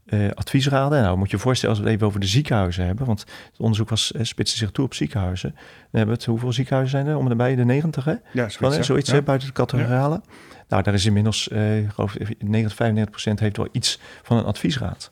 uh, 0.05 0.31
adviesraden. 0.31 1.01
Nou, 1.01 1.17
moet 1.17 1.29
je 1.29 1.35
je 1.35 1.41
voorstellen 1.41 1.75
als 1.75 1.83
we 1.83 1.89
het 1.89 1.95
even 1.95 2.07
over 2.07 2.19
de 2.19 2.27
ziekenhuizen 2.27 2.85
hebben, 2.85 3.05
want 3.05 3.19
het 3.19 3.59
onderzoek 3.59 3.89
was, 3.89 4.11
uh, 4.11 4.23
spitste 4.23 4.57
zich 4.57 4.71
toe 4.71 4.85
op 4.85 4.93
ziekenhuizen. 4.93 5.49
Dan 5.51 5.61
hebben 5.91 6.07
we 6.07 6.21
het, 6.21 6.25
hoeveel 6.25 6.53
ziekenhuizen 6.53 6.99
zijn 6.99 7.11
er? 7.11 7.17
Om 7.17 7.29
erbij 7.29 7.55
de 7.55 7.65
90, 7.65 8.05
hè? 8.05 8.11
Ja, 8.11 8.19
zoiets, 8.31 8.55
Van, 8.55 8.83
zoiets 8.83 9.11
ja. 9.11 9.21
buiten 9.21 9.47
de 9.47 9.53
categorale. 9.53 10.21
Nou, 10.67 10.83
daar 10.83 10.93
is 10.93 11.05
inmiddels, 11.05 11.47
uh, 11.47 11.89
geloof 11.89 12.15
ik, 12.15 12.43
90, 12.43 12.75
95 12.75 13.09
procent 13.09 13.39
heeft 13.39 13.57
wel 13.57 13.69
iets 13.71 13.99
van 14.23 14.37
een 14.37 14.45
adviesraad. 14.45 15.11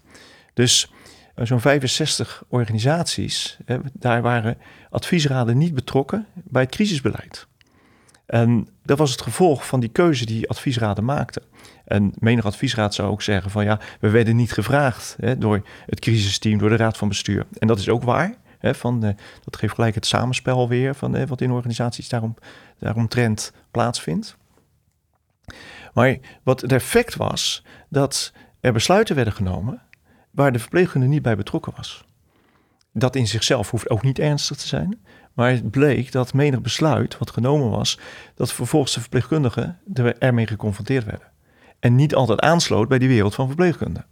Dus 0.53 0.91
zo'n 1.35 1.59
65 1.61 2.43
organisaties, 2.47 3.57
daar 3.93 4.21
waren 4.21 4.57
adviesraden 4.89 5.57
niet 5.57 5.73
betrokken 5.73 6.25
bij 6.33 6.61
het 6.61 6.71
crisisbeleid. 6.71 7.47
En 8.25 8.67
dat 8.83 8.97
was 8.97 9.11
het 9.11 9.21
gevolg 9.21 9.67
van 9.67 9.79
die 9.79 9.89
keuze 9.89 10.25
die 10.25 10.49
adviesraden 10.49 11.05
maakten. 11.05 11.43
En 11.85 12.13
menig 12.19 12.45
adviesraad 12.45 12.93
zou 12.93 13.11
ook 13.11 13.21
zeggen 13.21 13.51
van 13.51 13.63
ja, 13.63 13.79
we 13.99 14.09
werden 14.09 14.35
niet 14.35 14.51
gevraagd 14.51 15.15
hè, 15.19 15.37
door 15.37 15.61
het 15.85 15.99
crisisteam, 15.99 16.57
door 16.57 16.69
de 16.69 16.75
raad 16.75 16.97
van 16.97 17.07
bestuur. 17.07 17.45
En 17.57 17.67
dat 17.67 17.79
is 17.79 17.89
ook 17.89 18.03
waar. 18.03 18.35
Hè, 18.59 18.75
van, 18.75 19.05
uh, 19.05 19.11
dat 19.43 19.57
geeft 19.57 19.73
gelijk 19.73 19.95
het 19.95 20.05
samenspel 20.05 20.67
weer 20.67 20.95
van 20.95 21.15
uh, 21.15 21.27
wat 21.27 21.41
in 21.41 21.51
organisaties 21.51 22.09
daarom, 22.09 22.35
daaromtrent 22.79 23.51
plaatsvindt. 23.71 24.37
Maar 25.93 26.17
wat 26.43 26.61
het 26.61 26.71
effect 26.71 27.15
was, 27.15 27.63
dat 27.89 28.33
er 28.59 28.73
besluiten 28.73 29.15
werden 29.15 29.33
genomen 29.33 29.81
waar 30.31 30.51
de 30.51 30.59
verpleegkundige 30.59 31.13
niet 31.13 31.21
bij 31.21 31.35
betrokken 31.35 31.73
was. 31.75 32.05
Dat 32.97 33.15
in 33.15 33.27
zichzelf 33.27 33.71
hoeft 33.71 33.89
ook 33.89 34.03
niet 34.03 34.19
ernstig 34.19 34.57
te 34.57 34.67
zijn, 34.67 34.99
maar 35.33 35.51
het 35.51 35.71
bleek 35.71 36.11
dat 36.11 36.33
menig 36.33 36.61
besluit 36.61 37.17
wat 37.17 37.31
genomen 37.31 37.69
was, 37.69 37.99
dat 38.35 38.53
vervolgens 38.53 38.93
de 38.93 38.99
verpleegkundigen 38.99 39.79
ermee 40.19 40.47
geconfronteerd 40.47 41.05
werden. 41.05 41.31
En 41.79 41.95
niet 41.95 42.15
altijd 42.15 42.39
aansloot 42.39 42.87
bij 42.87 42.99
die 42.99 43.07
wereld 43.07 43.35
van 43.35 43.47
verpleegkunde. 43.47 44.05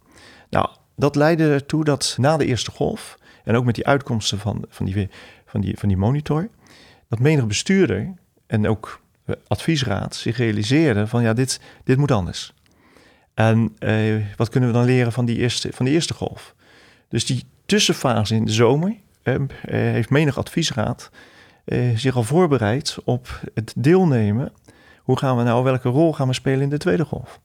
Nou, 0.50 0.68
dat 0.96 1.16
leidde 1.16 1.52
ertoe 1.52 1.84
dat 1.84 2.16
na 2.18 2.36
de 2.36 2.46
eerste 2.46 2.70
golf, 2.70 3.18
en 3.44 3.56
ook 3.56 3.64
met 3.64 3.74
die 3.74 3.86
uitkomsten 3.86 4.38
van, 4.38 4.64
van, 4.68 4.86
die, 4.86 5.08
van, 5.46 5.60
die, 5.60 5.78
van 5.78 5.88
die 5.88 5.98
monitor, 5.98 6.48
dat 7.08 7.18
menig 7.18 7.46
bestuurder 7.46 8.14
en 8.46 8.68
ook 8.68 9.00
adviesraad 9.46 10.14
zich 10.14 10.36
realiseerde 10.36 11.06
van 11.06 11.22
ja, 11.22 11.32
dit, 11.32 11.60
dit 11.84 11.98
moet 11.98 12.10
anders. 12.10 12.52
En 13.34 13.76
eh, 13.78 14.22
wat 14.36 14.48
kunnen 14.48 14.68
we 14.68 14.74
dan 14.74 14.84
leren 14.84 15.12
van 15.12 15.24
die, 15.24 15.36
eerste, 15.36 15.72
van 15.72 15.84
die 15.84 15.94
eerste 15.94 16.14
golf? 16.14 16.54
Dus 17.08 17.26
die 17.26 17.44
tussenfase 17.66 18.34
in 18.34 18.44
de 18.44 18.52
zomer 18.52 18.96
eh, 19.22 19.36
heeft 19.68 20.10
menig 20.10 20.38
adviesraad 20.38 21.10
eh, 21.64 21.96
zich 21.96 22.16
al 22.16 22.22
voorbereid 22.22 22.96
op 23.04 23.40
het 23.54 23.72
deelnemen. 23.76 24.52
Hoe 25.02 25.18
gaan 25.18 25.36
we 25.36 25.42
nou, 25.42 25.64
welke 25.64 25.88
rol 25.88 26.12
gaan 26.12 26.28
we 26.28 26.34
spelen 26.34 26.60
in 26.60 26.68
de 26.68 26.78
tweede 26.78 27.04
golf? 27.04 27.40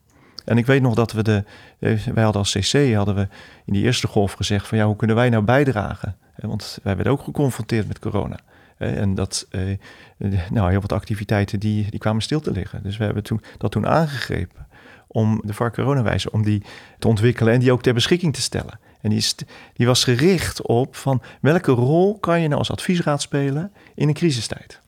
En 0.45 0.57
ik 0.57 0.65
weet 0.65 0.81
nog 0.81 0.95
dat 0.95 1.11
we 1.11 1.23
de, 1.23 1.43
eh, 1.79 2.05
wij 2.13 2.23
hadden 2.23 2.41
als 2.41 2.51
CC 2.51 2.93
hadden 2.93 3.15
we 3.15 3.27
in 3.65 3.73
die 3.73 3.83
eerste 3.83 4.07
golf 4.07 4.33
gezegd 4.33 4.67
van 4.67 4.77
ja, 4.77 4.85
hoe 4.85 4.95
kunnen 4.95 5.15
wij 5.15 5.29
nou 5.29 5.43
bijdragen? 5.43 6.17
Want 6.35 6.79
wij 6.83 6.95
werden 6.95 7.13
ook 7.13 7.23
geconfronteerd 7.23 7.88
met 7.88 7.99
corona. 7.99 8.39
En 8.77 9.15
dat, 9.15 9.47
nou, 10.49 10.69
heel 10.69 10.81
wat 10.81 10.91
activiteiten 10.91 11.59
die, 11.59 11.89
die 11.89 11.99
kwamen 11.99 12.21
stil 12.21 12.39
te 12.39 12.51
liggen. 12.51 12.83
Dus 12.83 12.97
we 12.97 13.03
hebben 13.03 13.23
toen, 13.23 13.41
dat 13.57 13.71
toen 13.71 13.88
aangegrepen 13.88 14.67
om 15.07 15.41
de 15.45 15.53
VAR 15.53 15.71
Coronawijze, 15.71 16.31
om 16.31 16.43
die 16.43 16.63
te 16.99 17.07
ontwikkelen 17.07 17.53
en 17.53 17.59
die 17.59 17.71
ook 17.71 17.81
ter 17.81 17.93
beschikking 17.93 18.33
te 18.33 18.41
stellen. 18.41 18.79
En 19.01 19.09
die, 19.09 19.17
is, 19.17 19.35
die 19.73 19.85
was 19.85 20.03
gericht 20.03 20.61
op 20.61 20.95
van 20.95 21.21
welke 21.41 21.71
rol 21.71 22.19
kan 22.19 22.41
je 22.41 22.47
nou 22.47 22.59
als 22.59 22.71
adviesraad 22.71 23.21
spelen 23.21 23.73
in 23.95 24.07
een 24.07 24.13
crisistijd. 24.13 24.79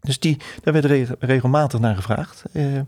Dus 0.00 0.18
die, 0.18 0.36
daar 0.62 0.82
werd 0.82 1.10
regelmatig 1.18 1.80
naar 1.80 1.96
gevraagd. 1.96 2.42
Uh, 2.52 2.80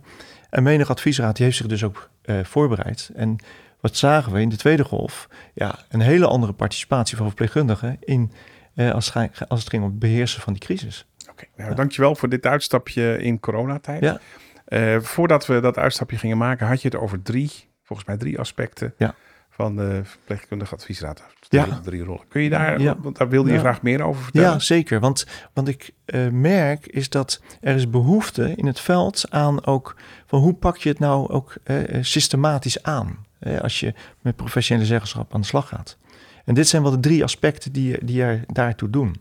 en 0.50 0.62
menig 0.62 0.90
adviesraad 0.90 1.36
die 1.36 1.44
heeft 1.44 1.56
zich 1.56 1.66
dus 1.66 1.84
ook 1.84 2.10
uh, 2.24 2.44
voorbereid. 2.44 3.10
En 3.14 3.36
wat 3.80 3.96
zagen 3.96 4.32
we 4.32 4.40
in 4.40 4.48
de 4.48 4.56
tweede 4.56 4.84
golf? 4.84 5.28
Ja, 5.54 5.78
een 5.88 6.00
hele 6.00 6.26
andere 6.26 6.52
participatie 6.52 7.16
van 7.16 7.26
verpleegkundigen 7.26 7.96
in, 8.00 8.32
uh, 8.74 8.92
als, 8.92 9.14
als, 9.48 9.60
het 9.60 9.68
ging 9.68 9.82
om 9.82 9.88
het 9.88 9.98
beheersen 9.98 10.40
van 10.40 10.52
die 10.52 10.62
crisis. 10.62 11.06
Oké, 11.30 11.44
nou, 11.56 11.74
dankjewel 11.74 12.14
voor 12.14 12.28
dit 12.28 12.46
uitstapje 12.46 13.18
in 13.18 13.40
coronatijd. 13.40 14.02
Ja. 14.02 14.20
Eh, 14.64 15.00
voordat 15.00 15.46
we 15.46 15.60
dat 15.60 15.78
uitstapje 15.78 16.18
gingen 16.18 16.38
maken, 16.38 16.66
had 16.66 16.82
je 16.82 16.88
het 16.88 16.96
over 16.96 17.22
drie, 17.22 17.50
volgens 17.82 18.08
mij 18.08 18.16
drie 18.16 18.38
aspecten 18.38 18.94
Ja. 18.96 19.14
Van 19.56 19.76
de 19.76 20.00
verpleegkundige 20.04 20.74
adviesraad. 20.74 21.22
Ja. 21.48 21.80
Drie, 21.84 22.02
rollen. 22.04 22.28
Kun 22.28 22.42
je 22.42 22.50
daar, 22.50 22.80
Ja. 22.80 22.96
want 22.98 23.16
daar 23.18 23.28
wilde 23.28 23.48
je 23.48 23.54
Ja. 23.54 23.60
graag 23.60 23.82
meer 23.82 24.02
over 24.02 24.22
vertellen? 24.22 24.50
Ja, 24.50 24.58
zeker. 24.58 25.00
Want 25.00 25.26
wat 25.52 25.68
ik 25.68 25.90
eh, 26.04 26.28
merk 26.28 26.86
is 26.86 27.08
dat 27.08 27.42
er 27.60 27.74
is 27.74 27.90
behoefte 27.90 28.52
in 28.56 28.66
het 28.66 28.80
veld 28.80 29.24
aan 29.30 29.66
ook 29.66 29.96
van 30.26 30.40
hoe 30.40 30.54
pak 30.54 30.76
je 30.76 30.88
het 30.88 30.98
nou 30.98 31.28
ook 31.28 31.54
eh, 31.64 31.94
eh, 31.94 32.04
systematisch 32.04 32.82
aan 32.82 33.24
als 33.60 33.80
je 33.80 33.94
met 34.20 34.36
professionele 34.36 34.86
zeggenschap 34.86 35.34
aan 35.34 35.40
de 35.40 35.46
slag 35.46 35.68
gaat. 35.68 35.96
En 36.44 36.54
dit 36.54 36.68
zijn 36.68 36.82
wel 36.82 36.90
de 36.90 37.00
drie 37.00 37.22
aspecten 37.22 37.72
die, 37.72 38.04
die 38.04 38.22
er 38.22 38.44
daartoe 38.46 38.90
doen. 38.90 39.16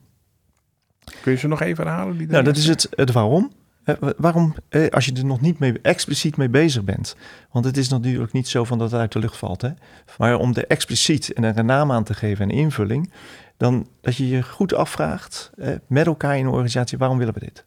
Kun 1.22 1.32
je 1.32 1.38
ze 1.38 1.48
nog 1.48 1.62
even 1.62 1.86
herhalen? 1.86 2.18
Die 2.18 2.28
Nou, 2.28 2.44
dat 2.44 2.58
is 2.58 2.68
het, 2.68 2.88
het 2.92 3.12
waarom. 3.12 3.52
Wa- 3.86 4.14
waarom, 4.18 4.56
als 4.90 5.06
je 5.06 5.14
er 5.14 5.26
nog 5.26 5.42
niet 5.42 5.60
mee, 5.60 5.80
expliciet 5.82 6.38
mee 6.38 6.50
bezig 6.50 6.84
bent. 6.84 7.16
Want 7.52 7.66
het 7.66 7.78
is 7.78 7.90
natuurlijk 7.90 8.32
niet 8.32 8.48
zo 8.48 8.64
van 8.64 8.78
dat 8.78 8.92
het 8.92 9.00
uit 9.00 9.12
de 9.12 9.20
lucht 9.20 9.38
valt. 9.38 9.62
Hè? 9.62 9.70
Maar 10.18 10.38
om 10.38 10.54
er 10.56 10.68
expliciet 10.68 11.34
en 11.34 11.58
een 11.58 11.66
naam 11.66 11.92
aan 11.92 12.04
te 12.04 12.14
geven 12.14 12.50
en 12.50 12.58
invulling. 12.58 13.12
Dan 13.58 13.88
dat 14.02 14.16
je 14.16 14.28
je 14.28 14.44
goed 14.44 14.74
afvraagt 14.74 15.52
eh, 15.58 15.74
met 15.88 16.06
elkaar 16.06 16.38
in 16.38 16.46
een 16.46 16.52
organisatie, 16.52 16.98
waarom 16.98 17.18
willen 17.18 17.34
we 17.34 17.40
dit? 17.40 17.66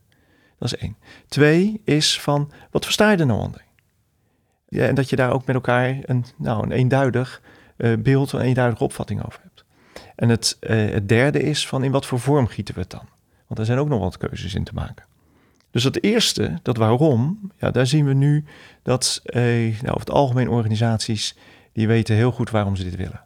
Dat 0.58 0.72
is 0.72 0.76
één. 0.76 0.96
Twee 1.28 1.80
is 1.84 2.20
van, 2.20 2.50
wat 2.70 2.84
versta 2.84 3.10
je 3.10 3.16
er 3.16 3.26
nou 3.26 3.40
onder? 3.40 3.64
Ja, 4.68 4.86
en 4.86 4.94
dat 4.94 5.10
je 5.10 5.16
daar 5.16 5.32
ook 5.32 5.46
met 5.46 5.54
elkaar 5.54 5.96
een, 6.02 6.24
nou, 6.36 6.62
een 6.62 6.72
eenduidig 6.72 7.42
eh, 7.76 7.92
beeld, 7.98 8.32
een 8.32 8.40
eenduidige 8.40 8.84
opvatting 8.84 9.24
over 9.26 9.40
hebt. 9.42 9.64
En 10.16 10.28
het, 10.28 10.56
eh, 10.60 10.90
het 10.90 11.08
derde 11.08 11.42
is 11.42 11.68
van, 11.68 11.84
in 11.84 11.90
wat 11.92 12.06
voor 12.06 12.20
vorm 12.20 12.46
gieten 12.46 12.74
we 12.74 12.80
het 12.80 12.90
dan? 12.90 13.08
Want 13.46 13.60
er 13.60 13.66
zijn 13.66 13.78
ook 13.78 13.88
nog 13.88 14.00
wat 14.00 14.18
keuzes 14.18 14.54
in 14.54 14.64
te 14.64 14.74
maken. 14.74 15.04
Dus 15.70 15.82
dat 15.82 15.98
eerste, 16.00 16.58
dat 16.62 16.76
waarom, 16.76 17.50
ja, 17.58 17.70
daar 17.70 17.86
zien 17.86 18.04
we 18.04 18.12
nu 18.12 18.44
dat 18.82 19.20
eh, 19.24 19.42
nou, 19.42 19.88
over 19.88 20.00
het 20.00 20.10
algemeen 20.10 20.48
organisaties 20.48 21.36
die 21.72 21.86
weten 21.86 22.14
heel 22.14 22.32
goed 22.32 22.50
waarom 22.50 22.76
ze 22.76 22.84
dit 22.84 22.96
willen. 22.96 23.20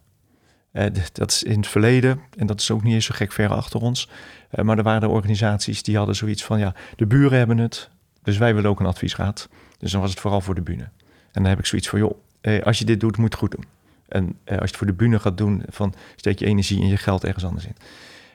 Eh, 0.73 0.87
dat 1.13 1.31
is 1.31 1.43
in 1.43 1.57
het 1.57 1.69
verleden, 1.69 2.21
en 2.37 2.47
dat 2.47 2.61
is 2.61 2.71
ook 2.71 2.83
niet 2.83 2.95
eens 2.95 3.05
zo 3.05 3.15
gek 3.15 3.33
ver 3.33 3.49
achter 3.49 3.81
ons, 3.81 4.09
eh, 4.51 4.65
maar 4.65 4.79
er 4.79 4.85
waren 4.85 5.09
organisaties 5.09 5.83
die 5.83 5.97
hadden 5.97 6.17
zoiets 6.17 6.45
van, 6.45 6.59
ja, 6.59 6.75
de 6.97 7.07
buren 7.07 7.39
hebben 7.39 7.59
het, 7.59 7.91
dus 8.23 8.39
wij 8.39 8.55
willen 8.55 8.71
ook 8.71 8.81
een 8.81 8.87
adviesraad. 8.87 9.49
Dus 9.79 9.93
dan 9.93 10.01
was 10.01 10.11
het 10.11 10.21
vooral 10.21 10.41
voor 10.41 10.55
de 10.55 10.63
bühne. 10.63 10.89
En 11.33 11.43
dan 11.43 11.45
heb 11.45 11.59
ik 11.59 11.67
zoiets 11.67 11.89
van, 11.89 11.99
joh, 11.99 12.19
eh, 12.41 12.63
als 12.63 12.79
je 12.79 12.85
dit 12.85 13.01
doet, 13.01 13.17
moet 13.17 13.31
het 13.31 13.39
goed 13.39 13.51
doen. 13.51 13.65
En 14.09 14.39
eh, 14.45 14.59
als 14.59 14.61
je 14.61 14.67
het 14.67 14.77
voor 14.77 14.87
de 14.87 14.93
bühne 14.93 15.19
gaat 15.19 15.39
doen, 15.39 15.63
van 15.69 15.95
steek 16.17 16.39
je 16.39 16.47
energie 16.47 16.81
en 16.81 16.89
je 16.89 16.97
geld 16.97 17.25
ergens 17.25 17.45
anders 17.45 17.67
in. 17.67 17.77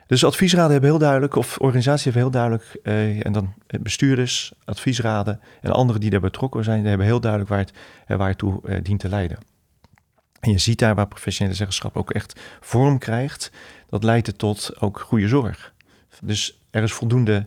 Dus 0.08 0.26
adviesraden 0.26 0.72
hebben 0.72 0.90
heel 0.90 1.00
duidelijk, 1.00 1.36
of 1.36 1.58
organisaties 1.58 2.04
hebben 2.04 2.22
heel 2.22 2.32
duidelijk, 2.32 2.80
eh, 2.84 3.26
en 3.26 3.32
dan 3.32 3.54
eh, 3.68 3.80
bestuurders, 3.80 4.54
adviesraden 4.66 5.40
en 5.62 5.72
anderen 5.72 6.02
die 6.02 6.10
daar 6.10 6.20
betrokken 6.20 6.64
zijn, 6.64 6.80
die 6.80 6.88
hebben 6.88 7.08
heel 7.08 7.20
duidelijk 7.20 7.52
waar 7.52 7.60
het, 7.60 7.74
eh, 8.08 8.18
waar 8.18 8.30
het 8.30 8.38
toe 8.38 8.82
dient 8.82 9.00
te 9.00 9.10
leiden. 9.10 9.38
En 10.40 10.52
je 10.52 10.58
ziet 10.58 10.80
daar 10.80 10.96
waar 10.96 11.08
professionele 11.08 11.56
zeggenschap 11.56 11.98
ook 11.98 12.12
echt 12.12 12.40
vorm 12.62 12.98
krijgt, 12.98 13.52
dat 13.90 14.04
leidt 14.04 14.28
het 14.28 14.38
tot 14.38 14.72
ook 14.80 15.00
goede 15.00 15.28
zorg. 15.28 15.74
Dus 16.22 16.62
er 16.70 16.84
is 16.84 16.94
voldoende, 16.94 17.46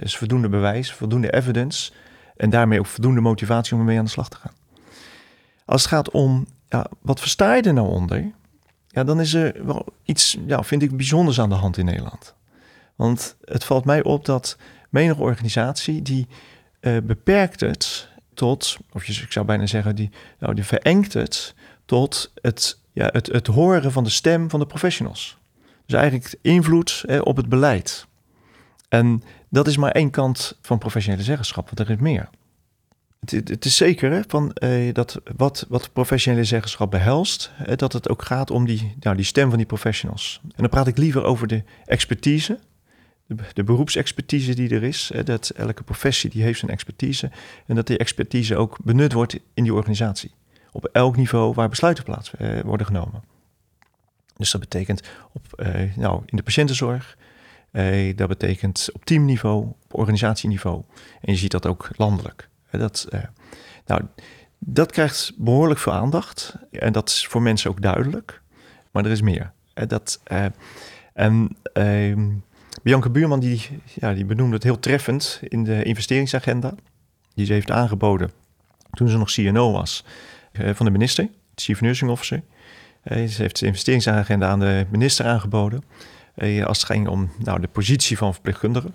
is 0.00 0.16
voldoende 0.16 0.48
bewijs, 0.48 0.92
voldoende 0.92 1.32
evidence 1.32 1.92
en 2.36 2.50
daarmee 2.50 2.78
ook 2.78 2.86
voldoende 2.86 3.20
motivatie 3.20 3.74
om 3.74 3.78
ermee 3.78 3.98
aan 3.98 4.04
de 4.04 4.10
slag 4.10 4.28
te 4.28 4.36
gaan. 4.36 4.52
Als 5.64 5.82
het 5.82 5.90
gaat 5.90 6.10
om, 6.10 6.46
ja, 6.68 6.86
wat 7.00 7.20
versta 7.20 7.54
je 7.54 7.62
er 7.62 7.72
nou 7.72 7.88
onder? 7.88 8.32
Ja, 8.94 9.04
dan 9.04 9.20
is 9.20 9.34
er 9.34 9.66
wel 9.66 9.86
iets, 10.04 10.38
ja, 10.46 10.62
vind 10.62 10.82
ik, 10.82 10.96
bijzonders 10.96 11.40
aan 11.40 11.48
de 11.48 11.54
hand 11.54 11.76
in 11.76 11.84
Nederland. 11.84 12.34
Want 12.96 13.36
het 13.44 13.64
valt 13.64 13.84
mij 13.84 14.02
op 14.02 14.24
dat 14.24 14.56
menige 14.90 15.20
organisatie 15.20 16.02
die 16.02 16.26
eh, 16.80 16.96
beperkt 17.02 17.60
het 17.60 18.08
tot, 18.34 18.76
of 18.92 19.04
je, 19.04 19.22
ik 19.22 19.32
zou 19.32 19.46
bijna 19.46 19.66
zeggen, 19.66 19.94
die, 19.94 20.10
nou, 20.38 20.54
die 20.54 20.64
verengt 20.64 21.12
het 21.12 21.54
tot 21.84 22.32
het, 22.40 22.78
ja, 22.92 23.08
het, 23.12 23.26
het 23.26 23.46
horen 23.46 23.92
van 23.92 24.04
de 24.04 24.10
stem 24.10 24.50
van 24.50 24.60
de 24.60 24.66
professionals. 24.66 25.38
Dus 25.86 25.98
eigenlijk 25.98 26.34
invloed 26.42 27.02
eh, 27.06 27.20
op 27.22 27.36
het 27.36 27.48
beleid. 27.48 28.06
En 28.88 29.22
dat 29.48 29.66
is 29.66 29.76
maar 29.76 29.90
één 29.90 30.10
kant 30.10 30.58
van 30.60 30.78
professionele 30.78 31.22
zeggenschap, 31.22 31.64
want 31.64 31.88
er 31.88 31.94
is 31.94 32.00
meer. 32.00 32.28
Het, 33.30 33.64
is 33.64 33.76
zeker 33.76 34.10
hè, 34.10 34.20
van, 34.26 34.52
eh, 34.52 34.94
dat 34.94 35.20
wat, 35.36 35.66
wat 35.68 35.92
professionele 35.92 36.44
zeggenschap 36.44 36.90
behelst, 36.90 37.52
eh, 37.66 37.76
dat 37.76 37.92
het 37.92 38.08
ook 38.08 38.22
gaat 38.22 38.50
om 38.50 38.66
die, 38.66 38.94
nou, 39.00 39.16
die 39.16 39.24
stem 39.24 39.48
van 39.48 39.58
die 39.58 39.66
professionals. 39.66 40.40
En 40.42 40.50
dan 40.56 40.68
praat 40.68 40.86
ik 40.86 40.96
liever 40.96 41.24
over 41.24 41.46
de 41.46 41.62
expertise, 41.84 42.58
de, 43.54 43.64
beroepsexpertise 43.64 44.54
die 44.54 44.68
er 44.68 44.82
is. 44.82 45.10
Dat 45.24 45.48
elke 45.48 45.82
professie 45.82 46.30
die 46.30 46.42
heeft 46.42 46.58
zijn 46.58 46.70
expertise 46.70 47.30
en 47.66 47.74
dat 47.74 47.86
die 47.86 47.98
expertise 47.98 48.56
ook 48.56 48.78
benut 48.82 49.12
wordt 49.12 49.38
in 49.54 49.62
die 49.62 49.74
organisatie. 49.74 50.30
Op 50.72 50.84
elk 50.92 51.16
niveau 51.16 51.54
waar 51.54 51.68
besluiten 51.68 52.04
plaats 52.04 52.34
eh, 52.34 52.60
worden 52.60 52.86
genomen. 52.86 53.22
Dus 54.36 54.50
dat 54.50 54.60
betekent 54.60 55.02
op, 55.32 55.52
eh, 55.52 55.96
nou, 55.96 56.22
in 56.26 56.36
de 56.36 56.42
patiëntenzorg, 56.42 57.16
dat 58.14 58.28
betekent 58.28 58.88
op 58.92 59.04
teamniveau, 59.04 59.64
op 59.64 59.94
organisatieniveau. 59.94 60.82
En 61.20 61.32
je 61.32 61.38
ziet 61.38 61.50
dat 61.50 61.66
ook 61.66 61.88
landelijk. 61.96 62.48
Dat, 62.78 63.06
eh, 63.10 63.20
nou, 63.86 64.02
dat 64.58 64.92
krijgt 64.92 65.32
behoorlijk 65.36 65.80
veel 65.80 65.92
aandacht. 65.92 66.54
En 66.70 66.92
dat 66.92 67.08
is 67.08 67.26
voor 67.26 67.42
mensen 67.42 67.70
ook 67.70 67.82
duidelijk. 67.82 68.42
Maar 68.90 69.04
er 69.04 69.10
is 69.10 69.22
meer. 69.22 69.52
Dat, 69.86 70.20
eh, 70.24 70.44
en 71.12 71.56
ehm, 71.72 72.28
Bianca 72.82 73.08
Buurman 73.08 73.40
die, 73.40 73.82
ja, 73.94 74.14
die 74.14 74.24
benoemde 74.24 74.54
het 74.54 74.62
heel 74.62 74.78
treffend 74.78 75.40
in 75.42 75.64
de 75.64 75.82
investeringsagenda. 75.82 76.74
Die 77.34 77.46
ze 77.46 77.52
heeft 77.52 77.70
aangeboden 77.70 78.30
toen 78.90 79.08
ze 79.08 79.16
nog 79.16 79.30
CNO 79.30 79.72
was 79.72 80.04
eh, 80.52 80.74
van 80.74 80.86
de 80.86 80.92
minister, 80.92 81.28
Chief 81.54 81.80
Nursing 81.80 82.10
Officer. 82.10 82.42
Ze 83.04 83.34
heeft 83.36 83.58
de 83.58 83.66
investeringsagenda 83.66 84.48
aan 84.48 84.60
de 84.60 84.86
minister 84.90 85.26
aangeboden. 85.26 85.84
als 86.64 86.78
het 86.78 86.86
ging 86.86 87.08
om 87.08 87.30
nou, 87.38 87.60
de 87.60 87.68
positie 87.68 88.16
van 88.16 88.32
verpleegkundigen. 88.32 88.94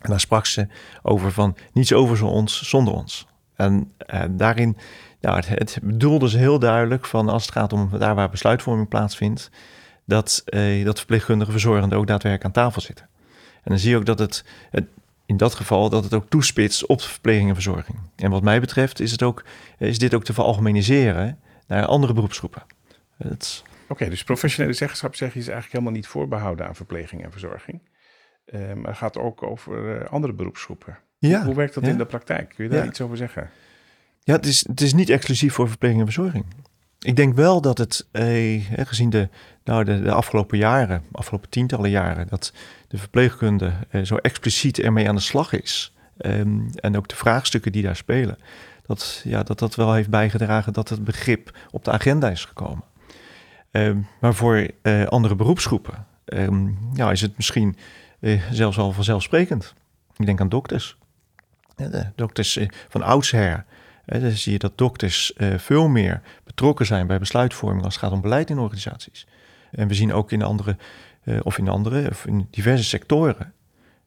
En 0.00 0.10
daar 0.10 0.20
sprak 0.20 0.46
ze 0.46 0.66
over 1.02 1.32
van 1.32 1.56
niets 1.72 1.92
over 1.92 2.16
zo 2.16 2.26
ons 2.26 2.68
zonder 2.68 2.94
ons. 2.94 3.26
En 3.56 3.92
daarin 4.30 4.76
nou, 5.20 5.42
het, 5.46 5.78
bedoelde 5.82 6.28
ze 6.28 6.38
heel 6.38 6.58
duidelijk 6.58 7.06
van 7.06 7.28
als 7.28 7.42
het 7.42 7.52
gaat 7.52 7.72
om 7.72 7.90
daar 7.98 8.14
waar 8.14 8.30
besluitvorming 8.30 8.88
plaatsvindt, 8.88 9.50
dat, 10.04 10.42
eh, 10.44 10.84
dat 10.84 10.98
verpleegkundigen 10.98 11.52
verzorgenden 11.52 11.98
ook 11.98 12.06
daadwerkelijk 12.06 12.44
aan 12.44 12.64
tafel 12.64 12.80
zitten. 12.80 13.08
En 13.54 13.74
dan 13.74 13.78
zie 13.78 13.90
je 13.90 13.96
ook 13.96 14.06
dat 14.06 14.18
het, 14.18 14.44
in 15.26 15.36
dat 15.36 15.54
geval 15.54 15.88
dat 15.88 16.04
het 16.04 16.14
ook 16.14 16.28
toespitst 16.28 16.86
op 16.86 17.00
verpleging 17.00 17.48
en 17.48 17.54
verzorging. 17.54 17.98
En 18.16 18.30
wat 18.30 18.42
mij 18.42 18.60
betreft 18.60 19.00
is, 19.00 19.10
het 19.10 19.22
ook, 19.22 19.44
is 19.78 19.98
dit 19.98 20.14
ook 20.14 20.24
te 20.24 20.32
veralgemeniseren 20.32 21.38
naar 21.66 21.86
andere 21.86 22.12
beroepsgroepen. 22.12 22.62
Oké, 23.88 24.08
dus 24.08 24.24
professionele 24.24 24.74
zeggenschap 24.74 25.14
zeg 25.14 25.32
je 25.32 25.38
is 25.38 25.44
eigenlijk 25.44 25.72
helemaal 25.72 26.00
niet 26.00 26.06
voorbehouden 26.06 26.66
aan 26.66 26.74
verpleging 26.74 27.24
en 27.24 27.30
verzorging. 27.30 27.80
Eh, 28.50 28.60
maar 28.74 28.86
het 28.90 28.96
gaat 28.96 29.16
ook 29.18 29.42
over 29.42 30.00
eh, 30.00 30.10
andere 30.10 30.32
beroepsgroepen. 30.32 30.98
ja, 31.18 31.44
Hoe 31.44 31.54
werkt 31.54 31.74
dat 31.74 31.84
ja. 31.84 31.90
in 31.90 31.98
de 31.98 32.06
praktijk? 32.06 32.52
Kun 32.54 32.64
je 32.64 32.70
daar 32.70 32.82
Ja. 32.82 32.88
iets 32.88 33.00
over 33.00 33.16
zeggen? 33.16 33.50
Ja, 34.22 34.34
het 34.34 34.46
is, 34.46 34.66
het 34.68 34.80
is 34.80 34.92
niet 34.94 35.10
exclusief 35.10 35.54
voor 35.54 35.68
verpleging 35.68 36.00
en 36.00 36.06
verzorging. 36.06 36.44
Ik 36.98 37.16
denk 37.16 37.34
wel 37.34 37.60
dat 37.60 37.78
het, 37.78 38.06
eh, 38.10 38.64
gezien 38.76 39.10
de, 39.10 39.28
nou, 39.64 39.84
de, 39.84 40.02
de 40.02 40.12
afgelopen 40.12 40.58
jaren, 40.58 41.02
afgelopen 41.12 41.48
tientallen 41.48 41.90
jaren, 41.90 42.26
dat 42.28 42.52
de 42.88 42.98
verpleegkunde 42.98 43.72
eh, 43.90 44.02
zo 44.02 44.16
expliciet 44.16 44.78
ermee 44.78 45.08
aan 45.08 45.14
de 45.14 45.20
slag 45.20 45.52
is. 45.52 45.94
Ehm, 46.18 46.60
en 46.74 46.96
ook 46.96 47.08
de 47.08 47.16
vraagstukken 47.16 47.72
die 47.72 47.82
daar 47.82 47.96
spelen. 47.96 48.38
Dat, 48.86 49.20
ja, 49.24 49.42
dat 49.42 49.58
dat 49.58 49.74
wel 49.74 49.92
heeft 49.92 50.10
bijgedragen 50.10 50.72
dat 50.72 50.88
het 50.88 51.04
begrip 51.04 51.56
op 51.70 51.84
de 51.84 51.90
agenda 51.90 52.30
is 52.30 52.44
gekomen. 52.44 52.84
Ehm, 53.70 53.98
maar 54.20 54.34
voor 54.34 54.70
andere 55.08 55.34
beroepsgroepen 55.36 56.06
ehm, 56.24 56.68
ja, 56.92 57.10
is 57.10 57.20
het 57.20 57.36
misschien 57.36 57.76
zelfs 58.50 58.78
al 58.78 58.92
vanzelfsprekend. 58.92 59.74
Ik 60.16 60.26
denk 60.26 60.40
aan 60.40 60.48
dokters. 60.48 60.96
De 61.76 62.06
dokters 62.14 62.56
eh, 62.56 62.68
van 62.88 63.02
oudsher 63.02 63.64
dan 64.06 64.30
zie 64.30 64.52
je 64.52 64.58
dat 64.58 64.78
dokters 64.78 65.32
eh, 65.32 65.58
veel 65.58 65.88
meer 65.88 66.20
betrokken 66.44 66.86
zijn 66.86 67.06
bij 67.06 67.18
besluitvorming 67.18 67.84
als 67.84 67.94
het 67.94 68.02
gaat 68.02 68.12
om 68.12 68.20
beleid 68.20 68.50
in 68.50 68.58
organisaties. 68.58 69.26
En 69.70 69.88
we 69.88 69.94
zien 69.94 70.12
ook 70.12 70.32
in 70.32 70.42
andere, 70.42 70.76
eh, 71.24 71.38
of 71.42 71.58
in 71.58 71.68
andere, 71.68 72.10
of 72.10 72.26
in 72.26 72.46
diverse 72.50 72.84
sectoren, 72.84 73.52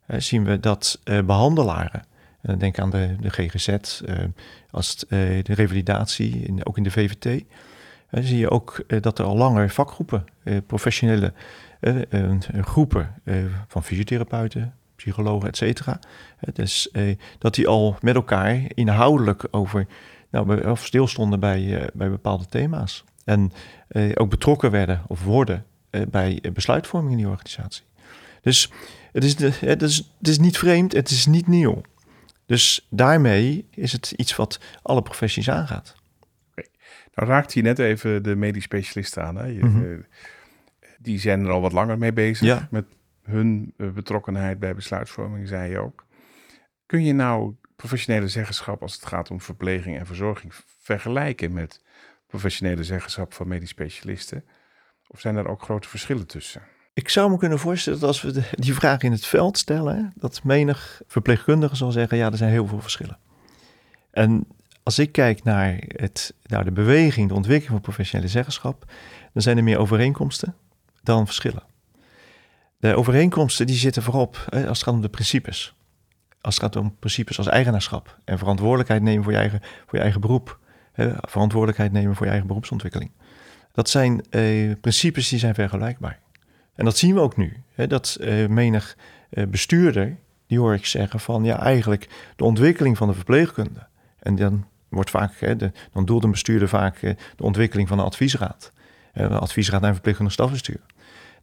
eh, 0.06 0.19
zien 0.19 0.43
we 0.43 0.60
dat 0.60 1.00
eh, 1.04 1.21
behandelaren, 1.21 2.04
en 2.41 2.58
denk 2.58 2.80
aan 2.80 2.89
de, 2.89 3.15
de 3.19 3.30
GGZ, 3.30 3.67
eh, 3.67 4.15
als 4.71 5.06
eh, 5.06 5.19
de 5.43 5.54
revalidatie, 5.54 6.62
ook 6.63 6.78
in 6.78 6.84
de 6.84 6.91
VVT, 6.91 7.26
eh, 7.26 8.24
zie 8.24 8.38
je 8.38 8.50
ook 8.50 8.84
eh, 8.88 9.02
dat 9.02 9.19
er 9.19 9.26
al 9.26 9.38
langer 9.38 9.69
vakgroepen, 9.69 10.26
eh, 10.43 10.58
professionele 10.67 11.26
eh, 11.26 11.32
eh, 11.34 11.71
groepen 12.62 13.13
eh, 13.24 13.36
van 13.67 13.84
fysiotherapeuten, 13.84 14.74
psychologen, 14.96 15.48
et 15.48 15.58
cetera. 15.58 16.00
Eh, 16.39 16.54
Dus 16.54 16.91
eh, 16.91 17.17
dat 17.38 17.56
die 17.56 17.67
al 17.67 17.98
met 18.02 18.15
elkaar 18.15 18.62
inhoudelijk 18.74 19.48
over, 19.52 19.88
nou, 20.32 20.70
of 20.70 20.86
stilstonden 20.86 21.39
bij, 21.39 21.82
eh, 21.82 21.88
bij 21.94 22.10
bepaalde 22.10 22.46
thema's. 22.46 23.04
En 23.26 23.52
eh, 23.88 24.12
ook 24.13 24.30
betrokken 24.30 24.72
werden 24.72 25.02
of 25.08 25.24
worden 25.24 25.65
eh, 25.89 26.02
bij 26.08 26.39
eh, 26.41 26.52
besluitvorming 26.52 27.12
in 27.12 27.17
die 27.17 27.28
organisatie. 27.30 27.84
Dus 28.41 28.72
het 29.12 29.24
is, 29.24 29.36
de, 29.36 29.52
het, 29.60 29.82
is, 29.82 29.98
het 30.17 30.28
is 30.28 30.39
niet 30.39 30.58
vreemd, 30.58 30.94
het 30.94 31.10
is 31.10 31.26
niet 31.26 31.48
nieuw. 31.48 31.82
Dus 32.46 32.88
daarmee 32.89 33.67
is 33.70 33.91
het 33.91 34.13
iets 34.17 34.36
wat 34.36 34.60
alle 34.82 35.02
professies 35.02 35.50
aangaat. 35.50 35.96
Nou 37.15 37.30
raakte 37.30 37.58
je 37.60 37.63
net 37.65 37.80
even 37.80 38.24
de 38.24 38.36
medisch 38.36 38.63
specialisten 38.63 39.24
aan. 39.24 39.36
Hè? 39.36 39.46
Je, 39.46 39.65
Mhm. 39.65 39.84
eh, 39.84 39.98
die 41.02 41.20
zijn 41.20 41.46
er 41.46 41.52
al 41.52 41.62
wat 41.62 41.72
langer 41.72 41.98
mee 41.98 42.14
bezig 42.14 42.48
Ja. 42.48 42.68
met 42.72 42.86
hun 43.24 43.74
eh, 43.78 43.90
betrokkenheid 43.90 44.60
bij 44.60 44.76
besluitvorming, 44.76 45.48
zei 45.48 45.72
je 45.72 45.80
ook. 45.80 46.06
Kun 46.86 47.04
je 47.04 47.14
nou 47.14 47.56
professionele 47.76 48.28
zeggenschap 48.28 48.82
als 48.82 48.94
het 48.94 49.06
gaat 49.06 49.32
om 49.32 49.42
verpleging 49.42 49.98
en 50.00 50.06
verzorging 50.06 50.54
vergelijken 50.82 51.54
met 51.54 51.82
professionele 52.28 52.84
zeggenschap 52.84 53.34
van 53.34 53.48
medisch 53.48 53.70
specialisten? 53.70 54.44
Of 55.08 55.20
zijn 55.20 55.36
er 55.36 55.48
ook 55.48 55.62
grote 55.62 55.88
verschillen 55.90 56.28
tussen? 56.28 56.62
Ik 56.94 57.10
zou 57.10 57.32
me 57.32 57.38
kunnen 57.38 57.60
voorstellen 57.60 58.00
dat 58.00 58.08
als 58.08 58.22
we 58.22 58.32
de- 58.32 58.50
die 58.52 58.74
vraag 58.74 59.02
in 59.02 59.12
het 59.12 59.26
veld 59.26 59.58
stellen, 59.58 60.14
dat 60.16 60.44
menig 60.44 61.02
verpleegkundige 61.08 61.76
zal 61.76 61.92
zeggen, 61.92 62.18
ja, 62.18 62.32
er 62.32 62.38
zijn 62.38 62.52
heel 62.52 62.68
veel 62.68 62.82
verschillen. 62.82 63.18
En 64.12 64.48
als 64.84 65.00
ik 65.00 65.12
kijk 65.12 65.44
naar, 65.44 65.84
het, 65.88 66.34
naar 66.44 66.64
de 66.66 66.72
beweging, 66.72 67.28
de 67.28 67.34
ontwikkeling 67.34 67.72
van 67.74 67.82
professionele 67.82 68.30
zeggenschap, 68.30 68.92
dan 69.34 69.42
zijn 69.42 69.58
er 69.58 69.64
meer 69.64 69.78
overeenkomsten 69.78 70.56
dan 71.02 71.26
verschillen. 71.26 71.64
De 72.78 72.96
overeenkomsten 72.96 73.66
die 73.66 73.76
zitten 73.76 74.04
voorop 74.04 74.46
als 74.50 74.64
het 74.64 74.84
gaat 74.84 74.94
om 74.94 75.02
de 75.02 75.10
principes. 75.10 75.74
Als 76.42 76.56
het 76.56 76.64
gaat 76.64 76.76
om 76.76 76.96
principes 77.00 77.38
als 77.38 77.48
eigenaarschap 77.48 78.20
en 78.24 78.38
verantwoordelijkheid 78.38 79.02
nemen 79.02 79.24
voor 79.24 79.32
je 79.32 79.38
eigen, 79.38 79.60
voor 79.62 79.98
je 79.98 80.04
eigen 80.04 80.22
beroep. 80.22 80.60
Verantwoordelijkheid 81.22 81.92
nemen 81.92 82.16
voor 82.16 82.26
je 82.26 82.32
eigen 82.32 82.48
beroepsontwikkeling. 82.48 83.12
Dat 83.72 83.90
zijn 83.90 84.22
eh, 84.30 84.72
principes 84.82 85.30
die 85.30 85.40
zijn 85.40 85.54
vergelijkbaar. 85.54 86.20
En 86.76 86.86
dat 86.86 86.98
zien 86.98 87.14
we 87.14 87.20
ook 87.20 87.38
nu. 87.38 87.64
Hè, 87.74 87.88
dat 87.88 88.18
eh, 88.22 88.48
menig 88.48 88.98
eh, 89.30 89.48
bestuurder, 89.48 90.18
die 90.48 90.60
hoor 90.60 90.74
ik 90.74 90.86
zeggen 90.86 91.20
van 91.20 91.44
ja, 91.44 91.60
eigenlijk 91.60 92.10
de 92.36 92.44
ontwikkeling 92.44 92.98
van 92.98 93.08
de 93.08 93.14
verpleegkunde. 93.14 93.88
En 94.20 94.36
dan 94.36 94.66
wordt 94.90 95.10
vaak, 95.10 95.40
hè, 95.40 95.56
de, 95.56 95.72
dan 95.92 96.06
doelt 96.06 96.24
een 96.24 96.32
bestuurder 96.32 96.68
vaak 96.68 97.02
eh, 97.02 97.16
de 97.36 97.44
ontwikkeling 97.44 97.88
van 97.88 98.00
een 98.00 98.06
adviesraad. 98.06 98.72
Eh, 99.13 99.39
adviesraad 99.39 99.82
naar 99.82 99.93
verpleegkundig 99.93 100.34
stafbestuur. 100.34 100.80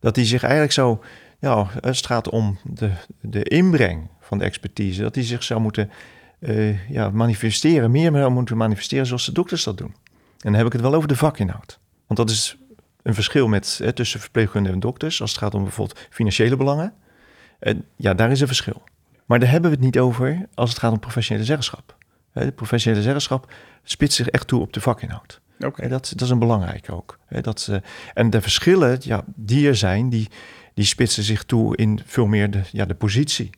Dat 0.00 0.14
die 0.14 0.24
zich 0.24 0.42
eigenlijk 0.42 0.72
zo, 0.72 1.02
ja, 1.38 1.52
als 1.80 1.96
het 1.96 2.06
gaat 2.06 2.28
om 2.28 2.58
de, 2.64 2.90
de 3.20 3.42
inbreng 3.42 4.08
van 4.20 4.38
de 4.38 4.44
expertise, 4.44 5.02
dat 5.02 5.14
die 5.14 5.22
zich 5.22 5.42
zou 5.42 5.60
moeten 5.60 5.90
eh, 6.38 6.90
ja, 6.90 7.10
manifesteren, 7.10 7.90
meer 7.90 8.32
moeten 8.32 8.56
manifesteren 8.56 9.06
zoals 9.06 9.26
de 9.26 9.32
dokters 9.32 9.64
dat 9.64 9.78
doen. 9.78 9.94
En 10.38 10.52
dan 10.52 10.54
heb 10.54 10.66
ik 10.66 10.72
het 10.72 10.80
wel 10.80 10.94
over 10.94 11.08
de 11.08 11.16
vakinhoud. 11.16 11.78
Want 12.06 12.18
dat 12.18 12.30
is 12.30 12.56
een 13.02 13.14
verschil 13.14 13.48
met, 13.48 13.80
hè, 13.82 13.92
tussen 13.92 14.20
verpleegkundigen 14.20 14.74
en 14.74 14.80
dokters. 14.80 15.20
Als 15.20 15.30
het 15.30 15.40
gaat 15.40 15.54
om 15.54 15.62
bijvoorbeeld 15.62 16.06
financiële 16.10 16.56
belangen. 16.56 16.92
En 17.58 17.84
ja, 17.96 18.14
daar 18.14 18.30
is 18.30 18.40
een 18.40 18.46
verschil. 18.46 18.82
Maar 19.26 19.38
daar 19.38 19.50
hebben 19.50 19.70
we 19.70 19.76
het 19.76 19.84
niet 19.84 19.98
over 19.98 20.46
als 20.54 20.70
het 20.70 20.78
gaat 20.78 20.92
om 20.92 20.98
professionele 20.98 21.46
zeggenschap. 21.46 21.96
De 22.32 22.52
professionele 22.52 23.02
zeggenschap 23.02 23.52
spitst 23.82 24.16
zich 24.16 24.28
echt 24.28 24.46
toe 24.46 24.60
op 24.60 24.72
de 24.72 24.80
vakinhoud. 24.80 25.40
Oké. 25.60 25.82
Hè, 25.82 25.88
Dat, 25.88 26.08
dat 26.12 26.20
is 26.20 26.30
een 26.30 26.38
belangrijke 26.38 26.92
ook. 26.92 27.18
Hè, 27.26 27.40
Dat, 27.40 27.70
en 28.14 28.30
de 28.30 28.40
verschillen 28.40 28.98
ja, 29.00 29.24
die 29.26 29.68
er 29.68 29.76
zijn, 29.76 30.08
die, 30.08 30.28
die 30.74 30.84
spitsen 30.84 31.22
zich 31.22 31.44
toe 31.44 31.76
in 31.76 32.00
veel 32.06 32.26
meer 32.26 32.50
de, 32.50 32.60
ja, 32.72 32.84
de 32.84 32.94
positie. 32.94 33.50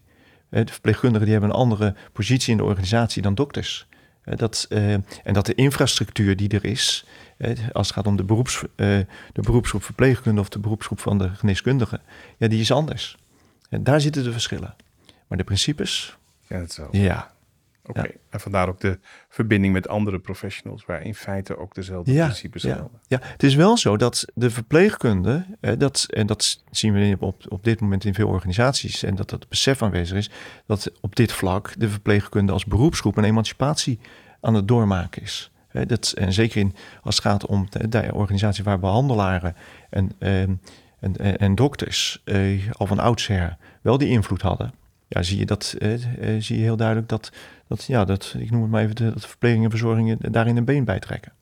Hè, 0.51 0.65
De 0.65 0.73
verpleegkundigen 0.73 1.25
die 1.27 1.33
hebben 1.37 1.51
een 1.55 1.61
andere 1.61 1.95
positie 2.13 2.51
in 2.51 2.57
de 2.57 2.65
organisatie 2.65 3.23
dan 3.23 3.35
dokters. 3.35 3.87
Hè, 4.23 4.37
Dat, 4.37 4.67
eh, 4.69 4.93
en 4.93 5.33
dat 5.33 5.47
de 5.47 5.55
infrastructuur 5.55 6.37
die 6.37 6.49
er 6.49 6.65
is, 6.65 7.05
hè, 7.37 7.53
als 7.73 7.87
het 7.87 7.97
gaat 7.97 8.07
om 8.07 8.17
de, 8.17 8.25
beroeps, 8.25 8.63
eh, 8.63 8.87
de 9.33 9.43
beroepsgroep 9.43 9.83
verpleegkunde 9.85 10.41
of 10.41 10.49
de 10.49 10.59
beroepsgroep 10.59 11.01
van 11.01 11.19
de 11.19 11.29
geneeskundigen, 11.35 12.01
ja, 12.39 12.49
die 12.49 12.61
is 12.61 12.73
anders. 12.73 13.17
En 13.69 13.85
daar 13.85 14.01
zitten 14.01 14.25
de 14.25 14.33
verschillen. 14.33 14.75
Maar 15.27 15.39
de 15.39 15.45
principes, 15.45 16.17
Ja, 16.47 16.57
hetzelfde. 16.59 16.99
ja. 17.01 17.31
Oké. 17.85 18.01
Ja. 18.01 18.09
En 18.31 18.41
vandaar 18.41 18.69
ook 18.69 18.81
de 18.81 18.99
verbinding 19.29 19.73
met 19.73 19.89
andere 19.89 20.19
professionals, 20.19 20.85
waar 20.85 21.03
in 21.03 21.15
feite 21.15 21.57
ook 21.57 21.75
dezelfde 21.75 22.13
Ja, 22.13 22.25
principes 22.25 22.63
gelden. 22.63 23.01
ja, 23.07 23.19
het 23.23 23.43
is 23.43 23.55
wel 23.55 23.77
zo 23.77 23.97
dat 23.97 24.25
de 24.35 24.51
verpleegkunde, 24.51 25.47
eh, 25.61 25.73
dat, 25.79 26.07
en 26.11 26.27
dat 26.27 26.63
zien 26.71 26.93
we 26.93 27.17
op, 27.21 27.45
op 27.49 27.65
dit 27.65 27.81
moment 27.81 28.05
in 28.05 28.15
veel 28.15 28.29
organisaties, 28.29 29.03
en 29.03 29.15
dat 29.15 29.31
dat 29.31 29.49
besef 29.49 29.83
aanwezig 29.83 30.17
is, 30.17 30.31
dat 30.67 30.93
op 31.01 31.17
dit 31.17 31.33
vlak 31.33 31.75
de 31.79 31.89
verpleegkunde 31.89 32.53
als 32.53 32.65
beroepsgroep 32.65 33.17
een 33.17 33.25
emancipatie 33.25 33.99
aan 34.41 34.55
het 34.55 34.69
doormaken 34.69 35.23
is. 35.23 35.51
Dat, 35.87 36.13
en 36.17 36.33
zeker 36.33 36.61
in, 36.61 36.75
als 37.03 37.15
het 37.17 37.25
gaat 37.25 37.47
om 37.47 37.67
de, 37.71 37.89
de 37.89 38.11
organisatie 38.13 38.65
waar 38.65 38.79
behandelaren 38.79 39.57
en, 39.91 40.13
ehm, 40.19 40.55
en, 41.01 41.17
en, 41.17 41.39
en 41.39 41.55
dokters 41.55 42.23
eh, 42.25 42.71
al 42.73 42.87
van 42.87 42.99
oudsher 42.99 43.57
wel 43.83 43.99
die 43.99 44.09
invloed 44.09 44.43
hadden. 44.43 44.73
Ja, 45.13 45.23
zie 45.23 45.39
je 45.39 45.47
dat, 45.47 45.75
eh, 45.79 46.35
eh, 46.35 46.43
zie 46.43 46.57
je 46.57 46.63
heel 46.63 46.77
duidelijk 46.77 47.09
dat, 47.09 47.33
dat, 47.67 47.85
ja, 47.85 48.05
dat, 48.05 48.35
ik 48.39 48.51
noem 48.51 48.63
het 48.63 48.71
maar 48.71 48.83
even, 48.83 48.95
de, 48.95 49.13
dat 49.13 49.27
verpleging 49.27 49.65
en 49.65 49.71
verzorgingen 49.71 50.19
daarin 50.33 50.57
een 50.57 50.65
been 50.65 50.85
bijtrekken. 50.85 51.33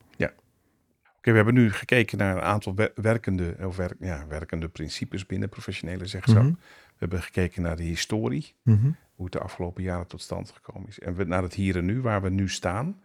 Oké, 1.18 1.30
we 1.30 1.36
hebben 1.36 1.54
nu 1.54 1.72
gekeken 1.72 2.18
naar 2.18 2.36
een 2.36 2.42
aantal 2.42 2.74
wer- 2.74 2.92
werkende, 2.94 3.56
of 3.62 3.76
werk, 3.76 3.94
ja, 4.00 4.26
werkende 4.28 4.68
principes 4.68 5.26
binnen 5.26 5.48
professionele 5.48 6.06
zeggenschap. 6.06 6.42
Mhm. 6.44 6.52
We 6.52 6.96
hebben 6.98 7.22
gekeken 7.22 7.62
naar 7.62 7.76
de 7.76 7.82
historie, 7.82 8.54
Mhm. 8.62 8.90
hoe 9.14 9.24
het 9.24 9.32
de 9.32 9.38
afgelopen 9.40 9.82
jaren 9.82 10.06
tot 10.06 10.22
stand 10.22 10.50
gekomen 10.50 10.88
is. 10.88 10.98
En 10.98 11.14
we, 11.14 11.24
naar 11.24 11.42
het 11.42 11.54
hier 11.54 11.76
en 11.76 11.84
nu, 11.84 12.00
waar 12.00 12.22
we 12.22 12.28
nu 12.30 12.48
staan. 12.48 13.00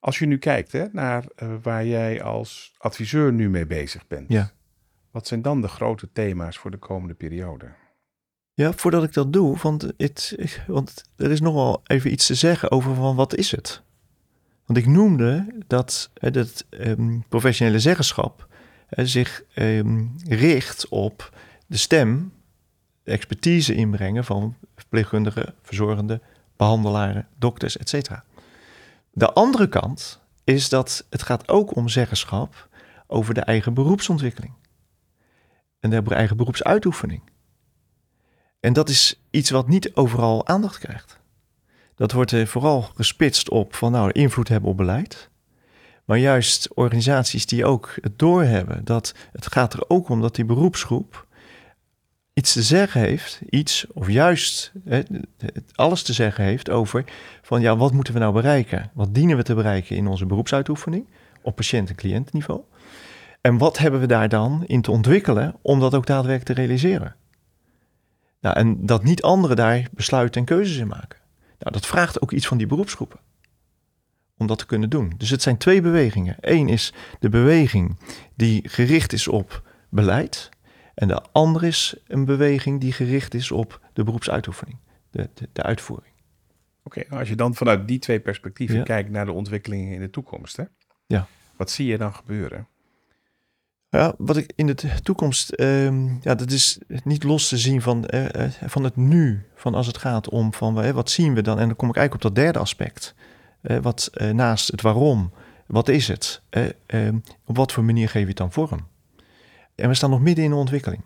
Als 0.00 0.18
je 0.18 0.26
nu 0.26 0.38
kijkt 0.38 0.72
hè, 0.72 0.84
naar 0.92 1.24
eh, 1.36 1.48
waar 1.62 1.86
jij 1.86 2.22
als 2.22 2.74
adviseur 2.78 3.32
nu 3.32 3.50
mee 3.50 3.66
bezig 3.66 4.06
bent. 4.06 4.28
Ja. 4.32 4.50
Wat 5.10 5.26
zijn 5.26 5.42
dan 5.42 5.60
de 5.60 5.68
grote 5.68 6.12
thema's 6.12 6.58
voor 6.58 6.70
de 6.70 6.76
komende 6.76 7.14
periode? 7.14 7.66
Ja, 8.56 8.72
voordat 8.72 9.04
ik 9.04 9.12
dat 9.12 9.32
doe, 9.32 9.56
want, 9.58 9.92
het, 9.96 10.36
want 10.66 11.04
er 11.16 11.30
is 11.30 11.40
nogal 11.40 11.82
even 11.84 12.12
iets 12.12 12.26
te 12.26 12.34
zeggen 12.34 12.70
over 12.70 12.94
van 12.94 13.16
wat 13.16 13.34
is 13.34 13.50
het? 13.50 13.82
Want 14.66 14.78
ik 14.78 14.86
noemde 14.86 15.46
dat 15.66 16.10
het 16.14 16.66
ehm, 16.70 17.18
professionele 17.28 17.80
zeggenschap 17.80 18.48
hè, 18.86 19.06
zich 19.06 19.42
ehm, 19.54 20.04
richt 20.28 20.88
op 20.88 21.36
de 21.66 21.76
stem, 21.76 22.32
de 23.02 23.10
expertise 23.10 23.74
inbrengen 23.74 24.24
van 24.24 24.56
verpleegkundigen, 24.76 25.54
verzorgenden, 25.62 26.22
behandelaren, 26.56 27.28
dokters, 27.38 27.76
etc. 27.76 28.10
De 29.12 29.32
andere 29.32 29.68
kant 29.68 30.20
is 30.44 30.68
dat 30.68 31.06
het 31.10 31.22
gaat 31.22 31.48
ook 31.48 31.76
om 31.76 31.88
zeggenschap 31.88 32.68
over 33.06 33.34
de 33.34 33.40
eigen 33.40 33.74
beroepsontwikkeling 33.74 34.52
en 35.80 35.90
de 35.90 36.14
eigen 36.14 36.36
beroepsuitoefening. 36.36 37.22
En 38.66 38.72
dat 38.72 38.88
is 38.88 39.20
iets 39.30 39.50
wat 39.50 39.68
niet 39.68 39.94
overal 39.94 40.46
aandacht 40.46 40.78
krijgt. 40.78 41.18
Dat 41.94 42.12
wordt 42.12 42.34
vooral 42.44 42.82
gespitst 42.82 43.50
op 43.50 43.74
van 43.74 43.92
nou 43.92 44.10
invloed 44.10 44.48
hebben 44.48 44.70
op 44.70 44.76
beleid. 44.76 45.30
Maar 46.04 46.18
juist 46.18 46.74
organisaties 46.74 47.46
die 47.46 47.64
ook 47.64 47.94
het 48.00 48.18
doorhebben 48.18 48.84
dat 48.84 49.14
het 49.32 49.52
gaat 49.52 49.72
er 49.72 49.84
ook 49.88 50.08
om 50.08 50.20
dat 50.20 50.34
die 50.34 50.44
beroepsgroep 50.44 51.26
iets 52.32 52.52
te 52.52 52.62
zeggen 52.62 53.00
heeft, 53.00 53.40
iets 53.50 53.86
of 53.92 54.10
juist 54.10 54.72
alles 55.74 56.02
te 56.02 56.12
zeggen 56.12 56.44
heeft 56.44 56.70
over 56.70 57.04
van 57.42 57.60
ja, 57.60 57.76
wat 57.76 57.92
moeten 57.92 58.14
we 58.14 58.20
nou 58.20 58.32
bereiken? 58.32 58.90
Wat 58.94 59.14
dienen 59.14 59.36
we 59.36 59.42
te 59.42 59.54
bereiken 59.54 59.96
in 59.96 60.06
onze 60.06 60.26
beroepsuitoefening 60.26 61.06
op 61.42 61.56
patiënt- 61.56 61.88
en 61.88 61.96
cliëntniveau? 61.96 62.60
En 63.40 63.58
wat 63.58 63.78
hebben 63.78 64.00
we 64.00 64.06
daar 64.06 64.28
dan 64.28 64.64
in 64.66 64.82
te 64.82 64.90
ontwikkelen 64.90 65.54
om 65.62 65.80
dat 65.80 65.94
ook 65.94 66.06
daadwerkelijk 66.06 66.56
te 66.56 66.62
realiseren? 66.62 67.16
Nou, 68.46 68.58
en 68.58 68.86
dat 68.86 69.02
niet 69.04 69.22
anderen 69.22 69.56
daar 69.56 69.88
besluiten 69.92 70.40
en 70.40 70.46
keuzes 70.46 70.76
in 70.76 70.86
maken. 70.86 71.18
Nou, 71.58 71.72
dat 71.72 71.86
vraagt 71.86 72.20
ook 72.22 72.32
iets 72.32 72.46
van 72.46 72.58
die 72.58 72.66
beroepsgroepen. 72.66 73.20
Om 74.36 74.46
dat 74.46 74.58
te 74.58 74.66
kunnen 74.66 74.90
doen. 74.90 75.12
Dus 75.16 75.30
het 75.30 75.42
zijn 75.42 75.56
twee 75.56 75.80
bewegingen. 75.80 76.36
Eén 76.40 76.68
is 76.68 76.92
de 77.20 77.28
beweging 77.28 77.98
die 78.34 78.68
gericht 78.68 79.12
is 79.12 79.28
op 79.28 79.62
beleid. 79.90 80.48
En 80.94 81.08
de 81.08 81.22
andere 81.32 81.66
is 81.66 81.96
een 82.06 82.24
beweging 82.24 82.80
die 82.80 82.92
gericht 82.92 83.34
is 83.34 83.50
op 83.50 83.80
de 83.92 84.04
beroepsuitoefening. 84.04 84.78
De, 85.10 85.28
de, 85.34 85.48
de 85.52 85.62
uitvoering. 85.62 86.14
Oké, 86.82 87.02
nou, 87.08 87.20
als 87.20 87.28
je 87.28 87.36
dan 87.36 87.54
vanuit 87.54 87.88
die 87.88 87.98
twee 87.98 88.20
perspectieven 88.20 88.76
Ja. 88.76 88.82
kijkt 88.82 89.10
naar 89.10 89.24
de 89.24 89.32
ontwikkelingen 89.32 89.92
in 89.94 90.00
de 90.00 90.10
toekomst, 90.10 90.56
hè? 90.56 90.64
Ja. 91.06 91.26
Wat 91.56 91.70
zie 91.70 91.86
je 91.86 91.98
dan 91.98 92.14
gebeuren? 92.14 92.66
Ja, 93.88 94.14
wat 94.18 94.36
ik 94.36 94.52
in 94.54 94.66
de 94.66 94.74
toekomst, 95.02 95.50
ehm, 95.50 96.06
ja, 96.20 96.34
dat 96.34 96.50
is 96.50 96.78
niet 97.04 97.22
los 97.22 97.48
te 97.48 97.58
zien 97.58 97.82
van, 97.82 98.06
eh, 98.06 98.44
eh, 98.44 98.52
van 98.66 98.84
het 98.84 98.96
nu. 98.96 99.46
Van 99.54 99.74
als 99.74 99.86
het 99.86 99.98
gaat 99.98 100.28
om 100.28 100.52
van 100.52 100.82
eh, 100.82 100.90
wat 100.90 101.10
zien 101.10 101.34
we 101.34 101.42
dan? 101.42 101.58
En 101.58 101.66
dan 101.66 101.76
kom 101.76 101.88
ik 101.88 101.96
eigenlijk 101.96 102.26
op 102.26 102.34
dat 102.34 102.44
derde 102.44 102.58
aspect. 102.58 103.14
Wat 103.82 104.10
naast 104.32 104.70
het 104.70 104.82
waarom, 104.82 105.30
wat 105.66 105.88
is 105.88 106.08
het? 106.08 106.42
Eh, 106.50 106.64
ehm, 106.86 107.18
op 107.44 107.56
wat 107.56 107.72
voor 107.72 107.84
manier 107.84 108.08
geef 108.08 108.22
je 108.22 108.28
het 108.28 108.36
dan 108.36 108.52
vorm? 108.52 108.86
En 109.74 109.88
we 109.88 109.94
staan 109.94 110.10
nog 110.10 110.20
midden 110.20 110.44
in 110.44 110.50
een 110.50 110.56
ontwikkeling. 110.56 111.02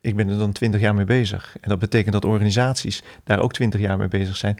Ik 0.00 0.16
ben 0.16 0.28
er 0.28 0.38
dan 0.38 0.52
twintig 0.52 0.80
jaar 0.80 0.94
mee 0.94 1.04
bezig. 1.04 1.56
En 1.60 1.68
dat 1.68 1.78
betekent 1.78 2.12
dat 2.12 2.24
organisaties 2.24 3.02
daar 3.24 3.38
ook 3.38 3.52
twintig 3.52 3.80
jaar 3.80 3.98
mee 3.98 4.08
bezig 4.08 4.36
zijn. 4.36 4.58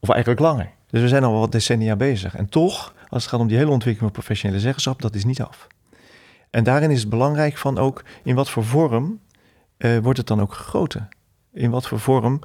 Of 0.00 0.08
eigenlijk 0.08 0.40
langer. 0.40 0.70
Dus 0.90 1.00
we 1.00 1.08
zijn 1.08 1.24
al 1.24 1.38
wat 1.38 1.52
decennia 1.52 1.96
bezig. 1.96 2.36
En 2.36 2.48
toch, 2.48 2.94
als 3.08 3.22
het 3.22 3.32
gaat 3.32 3.40
om 3.40 3.48
die 3.48 3.56
hele 3.56 3.70
ontwikkeling 3.70 4.12
van 4.12 4.22
professionele 4.22 4.60
zeggenschap, 4.60 5.02
dat 5.02 5.14
is 5.14 5.24
niet 5.24 5.42
af. 5.42 5.66
En 6.54 6.64
daarin 6.64 6.90
is 6.90 7.00
het 7.00 7.08
belangrijk 7.08 7.56
van 7.56 7.78
ook 7.78 8.04
in 8.22 8.34
wat 8.34 8.50
voor 8.50 8.64
vorm 8.64 9.20
eh, 9.76 9.98
wordt 9.98 10.18
het 10.18 10.26
dan 10.26 10.40
ook 10.40 10.54
gegoten? 10.54 11.08
In 11.52 11.70
wat 11.70 11.86
voor 11.86 12.00
vorm 12.00 12.40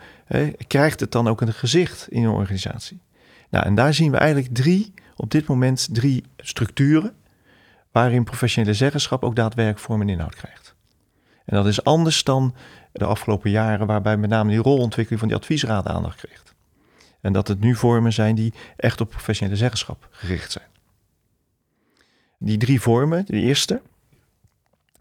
krijgt 0.68 1.00
het 1.00 1.12
dan 1.12 1.28
ook 1.28 1.42
een 1.42 1.54
gezicht 1.54 2.08
in 2.10 2.24
een 2.24 2.30
organisatie? 2.30 3.02
Nou, 3.50 3.66
en 3.66 3.76
daar 3.76 3.94
zien 3.94 4.12
we 4.12 4.18
eigenlijk 4.18 4.54
drie, 4.54 4.94
op 5.16 5.32
dit 5.32 5.48
moment 5.48 5.88
drie 5.92 6.24
structuren 6.38 7.14
waarin 7.92 8.24
professionele 8.24 8.74
zeggenschap 8.74 9.24
ook 9.24 9.36
daadwerkelijk 9.36 9.86
vorm 9.86 10.02
en 10.02 10.10
inhoud 10.10 10.36
krijgt. 10.36 10.76
En 11.46 11.56
dat 11.56 11.66
is 11.66 11.84
anders 11.84 12.24
dan 12.24 12.56
de 12.92 13.06
afgelopen 13.06 13.50
jaren, 13.50 13.88
waarbij 13.88 14.18
met 14.18 14.30
name 14.30 14.50
die 14.50 14.62
rolontwikkeling 14.62 15.20
van 15.20 15.28
die 15.28 15.38
adviesraad 15.38 15.88
aandacht 15.88 16.18
kreeg. 16.18 16.44
En 17.22 17.34
dat 17.34 17.48
het 17.48 17.60
nu 17.60 17.76
vormen 17.76 18.14
zijn 18.14 18.36
die 18.36 18.54
echt 18.76 19.02
op 19.02 19.10
professionele 19.10 19.58
zeggenschap 19.58 20.08
gericht 20.12 20.52
zijn. 20.52 20.68
Die 22.38 22.58
drie 22.58 22.82
vormen, 22.82 23.26
de 23.26 23.40
eerste, 23.40 23.82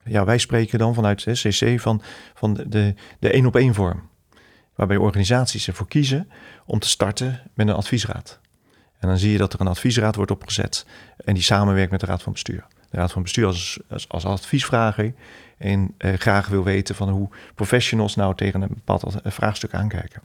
ja, 0.09 0.25
wij 0.25 0.39
spreken 0.39 0.79
dan 0.79 0.95
vanuit 0.95 1.25
CC 1.33 1.81
van, 1.81 2.03
van 2.35 2.55
de, 2.55 2.95
de 3.19 3.31
één 3.31 3.47
op 3.47 3.57
één 3.57 3.75
vorm. 3.75 4.09
Waarbij 4.75 4.97
organisaties 4.97 5.69
ervoor 5.69 5.89
kiezen 5.89 6.31
om 6.67 6.79
te 6.79 6.89
starten 6.89 7.43
met 7.55 7.69
een 7.69 7.75
adviesraad. 7.75 8.41
En 8.99 9.09
dan 9.09 9.19
zie 9.19 9.33
je 9.33 9.39
dat 9.39 9.53
er 9.53 9.61
een 9.61 9.67
adviesraad 9.67 10.15
wordt 10.15 10.31
opgezet 10.31 10.87
en 11.25 11.35
die 11.35 11.43
samenwerkt 11.43 11.91
met 11.91 12.01
de 12.01 12.07
raad 12.07 12.23
van 12.23 12.33
bestuur. 12.33 12.67
De 12.91 12.97
raad 12.97 13.13
van 13.13 13.23
bestuur 13.23 13.47
als, 13.47 13.79
als, 13.89 14.09
als 14.09 14.25
adviesvrager 14.25 15.15
en 15.59 15.95
eh, 15.99 16.15
graag 16.15 16.49
wil 16.49 16.65
weten 16.65 16.95
van 16.95 17.09
hoe 17.09 17.29
professionals 17.55 18.15
nou 18.15 18.35
tegen 18.35 18.63
een 18.63 18.69
bepaald 18.69 19.17
vraagstuk 19.25 19.75
aankijken. 19.75 20.23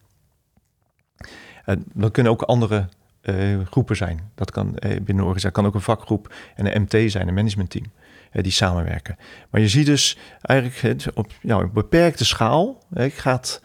En 1.66 1.86
dat 1.94 2.12
kunnen 2.12 2.32
ook 2.32 2.42
andere 2.42 2.88
uh, 3.22 3.60
groepen 3.66 3.96
zijn. 3.96 4.32
Dat 4.36 4.52
kan 4.52 4.68
uh, 4.68 4.74
binnen 4.80 5.06
een 5.08 5.22
organisatie 5.22 5.52
kan 5.52 5.66
ook 5.66 5.74
een 5.74 5.82
vakgroep 5.82 6.34
en 6.56 6.76
een 6.76 6.82
MT 6.82 7.12
zijn, 7.12 7.28
een 7.28 7.34
managementteam, 7.34 7.86
die 8.34 8.52
samenwerken. 8.52 9.18
Maar 9.50 9.62
je 9.62 9.68
ziet 9.68 9.86
dus 9.86 10.18
eigenlijk 10.42 11.06
op 11.14 11.32
ja, 11.42 11.68
beperkte 11.68 12.26
schaal 12.26 12.84
gaat, 12.96 13.62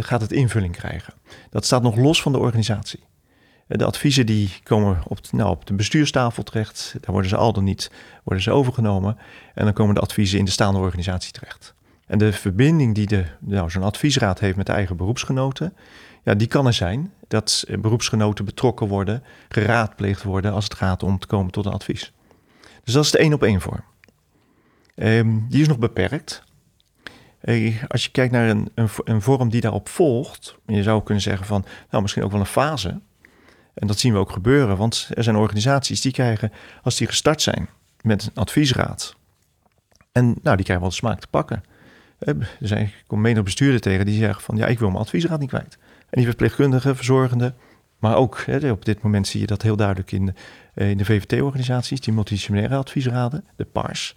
gaat 0.00 0.20
het 0.20 0.32
invulling 0.32 0.76
krijgen. 0.76 1.14
Dat 1.50 1.64
staat 1.64 1.82
nog 1.82 1.96
los 1.96 2.22
van 2.22 2.32
de 2.32 2.38
organisatie. 2.38 3.00
De 3.66 3.84
adviezen 3.84 4.26
die 4.26 4.50
komen 4.62 4.98
op, 5.06 5.18
nou, 5.30 5.50
op 5.50 5.66
de 5.66 5.74
bestuurstafel 5.74 6.42
terecht. 6.42 6.94
Daar 7.00 7.12
worden 7.12 7.30
ze 7.30 7.36
al 7.36 7.52
dan 7.52 7.64
niet 7.64 7.90
worden 8.24 8.42
ze 8.42 8.50
overgenomen. 8.50 9.18
En 9.54 9.64
dan 9.64 9.72
komen 9.72 9.94
de 9.94 10.00
adviezen 10.00 10.38
in 10.38 10.44
de 10.44 10.50
staande 10.50 10.78
organisatie 10.78 11.32
terecht. 11.32 11.74
En 12.06 12.18
de 12.18 12.32
verbinding 12.32 12.94
die 12.94 13.06
de, 13.06 13.24
nou, 13.40 13.70
zo'n 13.70 13.82
adviesraad 13.82 14.40
heeft 14.40 14.56
met 14.56 14.66
de 14.66 14.72
eigen 14.72 14.96
beroepsgenoten, 14.96 15.76
ja, 16.24 16.34
die 16.34 16.46
kan 16.46 16.66
er 16.66 16.72
zijn 16.72 17.12
dat 17.28 17.64
beroepsgenoten 17.80 18.44
betrokken 18.44 18.88
worden, 18.88 19.22
geraadpleegd 19.48 20.22
worden 20.22 20.52
als 20.52 20.64
het 20.64 20.74
gaat 20.74 21.02
om 21.02 21.18
te 21.18 21.26
komen 21.26 21.52
tot 21.52 21.66
een 21.66 21.72
advies. 21.72 22.12
Dus 22.84 22.94
dat 22.94 23.04
is 23.04 23.10
de 23.10 23.18
één 23.18 23.32
op 23.32 23.42
één 23.42 23.60
vorm. 23.60 23.84
Ehm, 24.94 25.38
die 25.48 25.60
is 25.60 25.68
nog 25.68 25.78
beperkt. 25.78 26.42
als 27.88 28.04
je 28.04 28.10
kijkt 28.10 28.32
naar 28.32 28.48
een, 28.48 28.70
een, 28.74 28.88
een, 29.04 29.22
vorm 29.22 29.48
die 29.48 29.60
daarop 29.60 29.88
volgt, 29.88 30.56
je 30.66 30.82
zou 30.82 31.02
kunnen 31.02 31.22
zeggen 31.22 31.46
van, 31.46 31.64
nou 31.90 32.02
misschien 32.02 32.22
ook 32.22 32.30
wel 32.30 32.40
een 32.40 32.46
fase. 32.46 33.00
En 33.74 33.86
dat 33.86 33.98
zien 33.98 34.12
we 34.12 34.18
ook 34.18 34.30
gebeuren, 34.30 34.76
want 34.76 35.08
er 35.14 35.22
zijn 35.22 35.36
organisaties 35.36 36.00
die 36.00 36.12
krijgen, 36.12 36.52
als 36.82 36.96
die 36.96 37.06
gestart 37.06 37.42
zijn 37.42 37.68
met 38.00 38.22
een 38.22 38.42
adviesraad, 38.42 39.16
en 40.12 40.24
nou, 40.24 40.56
die 40.56 40.64
krijgen 40.64 40.80
wel 40.80 40.88
de 40.88 40.94
smaak 40.94 41.20
te 41.20 41.26
pakken. 41.26 41.62
Er 42.18 42.48
zijn, 42.60 42.84
ik 42.84 43.04
kom 43.06 43.20
menig 43.20 43.42
bestuurder 43.42 43.80
tegen 43.80 44.06
die 44.06 44.18
zeggen 44.18 44.42
van, 44.42 44.56
ja, 44.56 44.66
ik 44.66 44.78
wil 44.78 44.88
mijn 44.88 45.00
adviesraad 45.00 45.40
niet 45.40 45.48
kwijt. 45.48 45.78
En 45.80 46.18
die 46.18 46.26
verpleegkundigen, 46.26 46.96
verzorgenden, 46.96 47.54
maar 47.98 48.16
ook 48.16 48.42
hè, 48.46 48.70
op 48.70 48.84
dit 48.84 49.02
moment 49.02 49.26
zie 49.26 49.40
je 49.40 49.46
dat 49.46 49.62
heel 49.62 49.76
duidelijk 49.76 50.12
in 50.12 50.26
de, 50.26 50.32
eh, 50.74 50.90
in 50.90 50.96
de 50.96 51.04
VVT-organisaties, 51.04 52.00
die 52.00 52.14
multidisciplinaire 52.14 52.76
adviesraden, 52.76 53.44
de 53.56 53.64
PARS. 53.64 54.14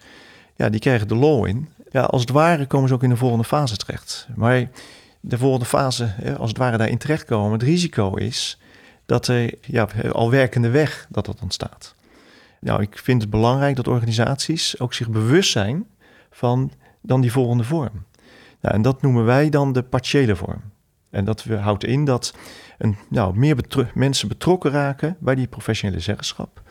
Ja, 0.56 0.70
die 0.70 0.80
krijgen 0.80 1.08
de 1.08 1.16
law 1.16 1.48
in. 1.48 1.70
Ja, 1.92 2.02
als 2.02 2.22
het 2.22 2.30
ware 2.30 2.66
komen 2.66 2.88
ze 2.88 2.94
ook 2.94 3.04
in 3.04 3.10
de 3.10 3.18
volgende 3.18 3.44
fase 3.44 3.78
terecht. 3.78 4.28
Maar 4.36 4.70
de 5.20 5.38
volgende 5.38 5.66
fase, 5.66 6.14
als 6.38 6.50
het 6.50 6.58
ware 6.58 6.78
daarin 6.78 6.98
terechtkomen, 6.98 7.52
het 7.52 7.64
risico 7.64 8.16
is 8.16 8.60
dat 9.06 9.28
er 9.28 9.54
ja, 9.62 9.88
al 10.12 10.32
werkende 10.32 10.70
weg 10.70 11.08
dat 11.10 11.26
dat 11.26 11.42
ontstaat. 11.42 11.96
Nou, 12.60 12.82
ik 12.82 12.98
vind 12.98 13.22
het 13.22 13.32
belangrijk 13.32 13.76
dat 13.76 13.88
organisaties 13.88 14.80
ook 14.80 14.94
zich 14.94 15.10
bewust 15.10 15.52
zijn 15.52 15.88
van 16.32 16.72
dan 17.02 17.22
die 17.22 17.32
volgende 17.32 17.64
vorm. 17.64 18.06
Nou, 18.62 18.76
en 18.76 18.82
dat 18.82 19.02
noemen 19.02 19.26
wij 19.26 19.50
dan 19.50 19.74
de 19.74 19.84
partiële 19.84 20.36
vorm. 20.36 20.62
En 21.10 21.26
dat 21.26 21.44
houdt 21.44 21.84
in 21.84 22.06
dat 22.06 22.34
een, 22.78 22.98
nou, 23.10 23.38
meer 23.38 23.56
mensen 23.94 24.28
betrokken 24.28 24.72
raken 24.72 25.18
bij 25.20 25.36
die 25.36 25.48
professionele 25.48 26.00
zeggenschap. 26.00 26.62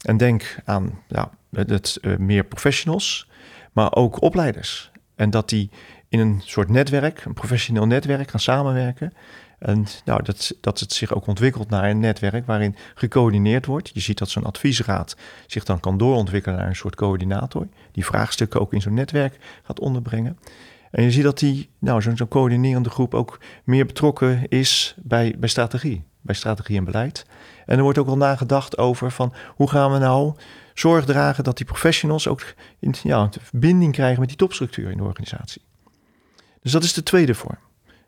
En 0.00 0.16
denk 0.16 0.56
aan 0.64 1.02
ja, 1.08 1.30
het, 1.50 1.98
uh, 2.02 2.16
meer 2.16 2.44
professionals, 2.44 3.28
maar 3.72 3.94
ook 3.94 4.22
opleiders. 4.22 4.90
En 5.16 5.30
dat 5.30 5.48
die 5.48 5.70
in 6.08 6.18
een 6.18 6.42
soort 6.44 6.68
netwerk, 6.68 7.24
een 7.24 7.34
professioneel 7.34 7.86
netwerk, 7.86 8.30
gaan 8.30 8.40
samenwerken. 8.40 9.12
En 9.58 9.86
nou, 10.04 10.22
dat, 10.22 10.52
dat 10.60 10.80
het 10.80 10.92
zich 10.92 11.14
ook 11.14 11.26
ontwikkelt 11.26 11.70
naar 11.70 11.90
een 11.90 12.00
netwerk 12.00 12.46
waarin 12.46 12.76
gecoördineerd 12.94 13.66
wordt. 13.66 13.90
Je 13.94 14.00
ziet 14.00 14.18
dat 14.18 14.28
zo'n 14.28 14.44
adviesraad 14.44 15.16
zich 15.46 15.64
dan 15.64 15.80
kan 15.80 15.98
doorontwikkelen 15.98 16.58
naar 16.58 16.68
een 16.68 16.76
soort 16.76 16.94
coördinator. 16.96 17.68
Die 17.92 18.04
vraagstukken 18.04 18.60
ook 18.60 18.72
in 18.72 18.80
zo'n 18.80 18.94
netwerk 18.94 19.38
gaat 19.62 19.80
onderbrengen. 19.80 20.38
En 20.90 21.02
je 21.02 21.10
ziet 21.10 21.22
dat 21.22 21.38
die, 21.38 21.70
nou, 21.78 22.02
zo'n 22.02 22.16
zo 22.16 22.26
coördinerende 22.26 22.90
groep 22.90 23.14
ook 23.14 23.40
meer 23.64 23.86
betrokken 23.86 24.48
is 24.48 24.94
bij, 25.02 25.34
bij 25.38 25.48
strategie, 25.48 26.04
bij 26.20 26.34
strategie 26.34 26.76
en 26.76 26.84
beleid. 26.84 27.26
En 27.66 27.76
er 27.76 27.82
wordt 27.82 27.98
ook 27.98 28.08
al 28.08 28.16
nagedacht 28.16 28.78
over 28.78 29.10
van 29.10 29.32
hoe 29.54 29.68
gaan 29.68 29.92
we 29.92 29.98
nou 29.98 30.34
zorg 30.80 31.04
dragen 31.04 31.44
dat 31.44 31.56
die 31.56 31.66
professionals 31.66 32.28
ook 32.28 32.54
in, 32.78 32.94
ja, 33.02 33.28
verbinding 33.40 33.92
krijgen 33.92 34.20
met 34.20 34.28
die 34.28 34.38
topstructuur 34.38 34.90
in 34.90 34.96
de 34.96 35.02
organisatie. 35.02 35.62
Dus 36.62 36.72
dat 36.72 36.84
is 36.84 36.92
de 36.92 37.02
tweede 37.02 37.34
vorm. 37.34 37.58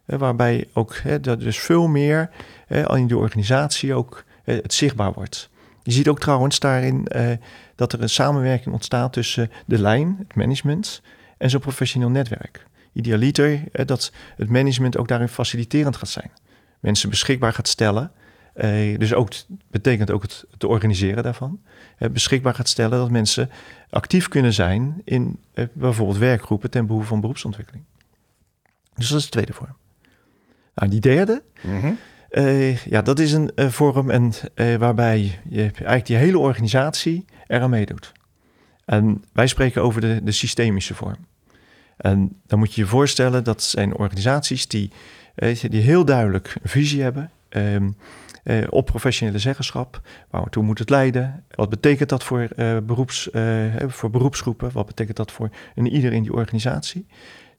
Hè, 0.04 0.18
waarbij 0.18 0.68
ook 0.72 0.96
hè, 0.96 1.20
dat 1.20 1.40
dus 1.40 1.58
veel 1.58 1.86
meer 1.86 2.30
hè, 2.66 2.96
in 2.96 3.06
de 3.06 3.16
organisatie 3.16 3.94
ook 3.94 4.24
het 4.44 4.74
zichtbaar 4.74 5.12
wordt. 5.12 5.50
Je 5.82 5.92
ziet 5.92 6.08
ook 6.08 6.20
trouwens 6.20 6.58
daarin 6.58 7.06
eh, 7.06 7.30
dat 7.76 7.92
er 7.92 8.02
een 8.02 8.08
samenwerking 8.08 8.74
ontstaat 8.74 9.12
tussen 9.12 9.50
de 9.66 9.78
lijn, 9.78 10.16
het 10.18 10.34
management, 10.34 11.02
en 11.38 11.50
zo'n 11.50 11.60
professioneel 11.60 12.10
netwerk 12.10 12.66
idealiter 12.92 13.60
dat 13.72 14.12
het 14.36 14.48
management 14.48 14.96
ook 14.96 15.08
daarin 15.08 15.28
faciliterend 15.28 15.96
gaat 15.96 16.08
zijn. 16.08 16.30
Mensen 16.80 17.10
beschikbaar 17.10 17.52
gaat 17.52 17.68
stellen. 17.68 18.12
Eh, 18.52 18.98
dus 18.98 19.14
ook 19.14 19.32
betekent 19.70 20.10
ook 20.10 20.22
het 20.22 20.44
te 20.58 20.66
organiseren 20.66 21.22
daarvan. 21.22 21.62
Eh, 21.98 22.10
beschikbaar 22.10 22.54
gaat 22.54 22.68
stellen 22.68 22.98
dat 22.98 23.10
mensen 23.10 23.50
actief 23.90 24.28
kunnen 24.28 24.52
zijn 24.52 25.00
in 25.04 25.38
eh, 25.54 25.64
bijvoorbeeld 25.72 26.18
werkgroepen 26.18 26.70
ten 26.70 26.86
behoeve 26.86 27.08
van 27.08 27.20
beroepsontwikkeling. 27.20 27.84
Dus 28.94 29.08
dat 29.08 29.18
is 29.18 29.24
de 29.24 29.30
tweede 29.30 29.52
vorm. 29.52 29.76
Nou, 30.74 30.90
die 30.90 31.00
derde, 31.00 31.42
mhm. 31.60 31.92
ja, 32.84 33.02
dat 33.02 33.18
is 33.18 33.32
een 33.32 33.50
uh, 33.56 33.68
vorm 33.68 34.10
en, 34.10 34.32
waarbij 34.78 35.40
je 35.48 35.60
eigenlijk 35.60 36.06
die 36.06 36.16
hele 36.16 36.38
organisatie 36.38 37.24
eraan 37.46 37.70
meedoet. 37.70 38.12
En 38.84 39.24
wij 39.32 39.46
spreken 39.46 39.82
over 39.82 40.00
de, 40.00 40.20
de 40.22 40.32
systemische 40.32 40.94
vorm. 40.94 41.26
En 41.96 42.40
dan 42.46 42.58
moet 42.58 42.74
je 42.74 42.80
je 42.80 42.86
voorstellen 42.86 43.44
dat 43.44 43.62
zijn 43.62 43.96
organisaties 43.96 44.68
die, 44.68 44.90
die 45.68 45.82
heel 45.82 46.04
duidelijk 46.04 46.56
een 46.62 46.70
visie 46.70 47.02
hebben. 47.02 47.30
Ehm, 47.48 47.90
eh, 48.42 48.66
op 48.70 48.86
professionele 48.86 49.38
zeggenschap. 49.38 50.00
Waartoe 50.30 50.62
moet 50.62 50.78
het 50.78 50.90
leiden? 50.90 51.44
Wat 51.50 51.68
betekent 51.68 52.08
dat 52.08 52.24
voor, 52.24 52.48
uh, 52.56 52.76
beroeps, 52.82 53.28
uh, 53.32 53.74
voor 53.86 54.10
beroepsgroepen? 54.10 54.72
Wat 54.72 54.86
betekent 54.86 55.16
dat 55.16 55.32
voor 55.32 55.50
een 55.74 55.86
ieder 55.86 56.12
in 56.12 56.22
die 56.22 56.32
organisatie? 56.32 57.06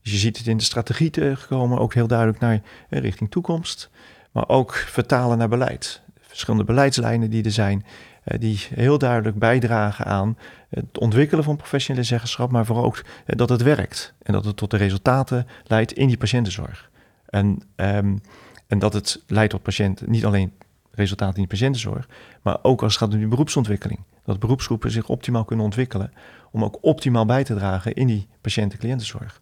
Dus 0.01 0.11
je 0.11 0.17
ziet 0.17 0.37
het 0.37 0.47
in 0.47 0.57
de 0.57 0.63
strategie 0.63 1.09
tegenkomen, 1.09 1.79
ook 1.79 1.93
heel 1.93 2.07
duidelijk 2.07 2.39
naar 2.39 2.61
richting 2.89 3.31
toekomst. 3.31 3.89
Maar 4.31 4.49
ook 4.49 4.73
vertalen 4.73 5.37
naar 5.37 5.49
beleid. 5.49 6.01
Verschillende 6.19 6.65
beleidslijnen 6.65 7.29
die 7.29 7.43
er 7.43 7.51
zijn. 7.51 7.85
Eh, 8.23 8.39
die 8.39 8.67
heel 8.75 8.97
duidelijk 8.97 9.37
bijdragen 9.37 10.05
aan 10.05 10.37
het 10.69 10.97
ontwikkelen 10.97 11.43
van 11.43 11.55
professionele 11.55 12.05
zeggenschap, 12.05 12.51
maar 12.51 12.65
vooral 12.65 12.85
ook 12.85 13.03
eh, 13.25 13.35
dat 13.35 13.49
het 13.49 13.61
werkt 13.61 14.13
en 14.21 14.33
dat 14.33 14.45
het 14.45 14.57
tot 14.57 14.71
de 14.71 14.77
resultaten 14.77 15.47
leidt 15.63 15.93
in 15.93 16.07
die 16.07 16.17
patiëntenzorg. 16.17 16.89
En, 17.25 17.61
um, 17.75 18.21
en 18.67 18.79
dat 18.79 18.93
het 18.93 19.23
leidt 19.27 19.51
tot 19.51 19.61
patiënten, 19.61 20.11
niet 20.11 20.25
alleen 20.25 20.53
resultaten 20.93 21.35
in 21.35 21.41
de 21.41 21.47
patiëntenzorg, 21.47 22.07
maar 22.41 22.57
ook 22.61 22.83
als 22.83 22.93
het 22.93 23.03
gaat 23.03 23.13
om 23.13 23.19
die 23.19 23.27
beroepsontwikkeling. 23.27 23.99
Dat 24.25 24.39
beroepsgroepen 24.39 24.91
zich 24.91 25.09
optimaal 25.09 25.45
kunnen 25.45 25.65
ontwikkelen 25.65 26.13
om 26.51 26.63
ook 26.63 26.77
optimaal 26.81 27.25
bij 27.25 27.43
te 27.43 27.55
dragen 27.55 27.93
in 27.93 28.07
die 28.07 28.27
patiënten-cliëntenzorg. 28.41 29.41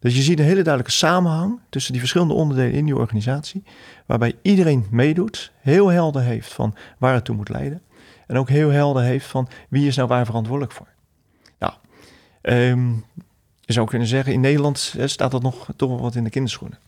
Dus 0.00 0.16
je 0.16 0.22
ziet 0.22 0.38
een 0.38 0.44
hele 0.44 0.62
duidelijke 0.62 0.96
samenhang 0.96 1.60
tussen 1.68 1.92
die 1.92 2.00
verschillende 2.00 2.34
onderdelen 2.34 2.72
in 2.72 2.84
die 2.84 2.96
organisatie, 2.96 3.62
waarbij 4.06 4.34
iedereen 4.42 4.86
meedoet, 4.90 5.52
heel 5.60 5.88
helder 5.88 6.22
heeft 6.22 6.52
van 6.52 6.74
waar 6.98 7.14
het 7.14 7.24
toe 7.24 7.36
moet 7.36 7.48
leiden 7.48 7.82
en 8.26 8.36
ook 8.36 8.48
heel 8.48 8.70
helder 8.70 9.02
heeft 9.02 9.26
van 9.26 9.48
wie 9.68 9.86
is 9.86 9.96
nou 9.96 10.08
waar 10.08 10.26
verantwoordelijk 10.26 10.72
voor. 10.72 10.88
Nou, 11.58 11.72
um, 12.42 13.04
je 13.60 13.72
zou 13.72 13.86
kunnen 13.86 14.08
zeggen, 14.08 14.32
in 14.32 14.40
Nederland 14.40 14.94
staat 15.04 15.30
dat 15.30 15.42
nog 15.42 15.68
toch 15.76 15.88
wel 15.88 16.00
wat 16.00 16.14
in 16.14 16.24
de 16.24 16.30
kinderschoenen. 16.30 16.78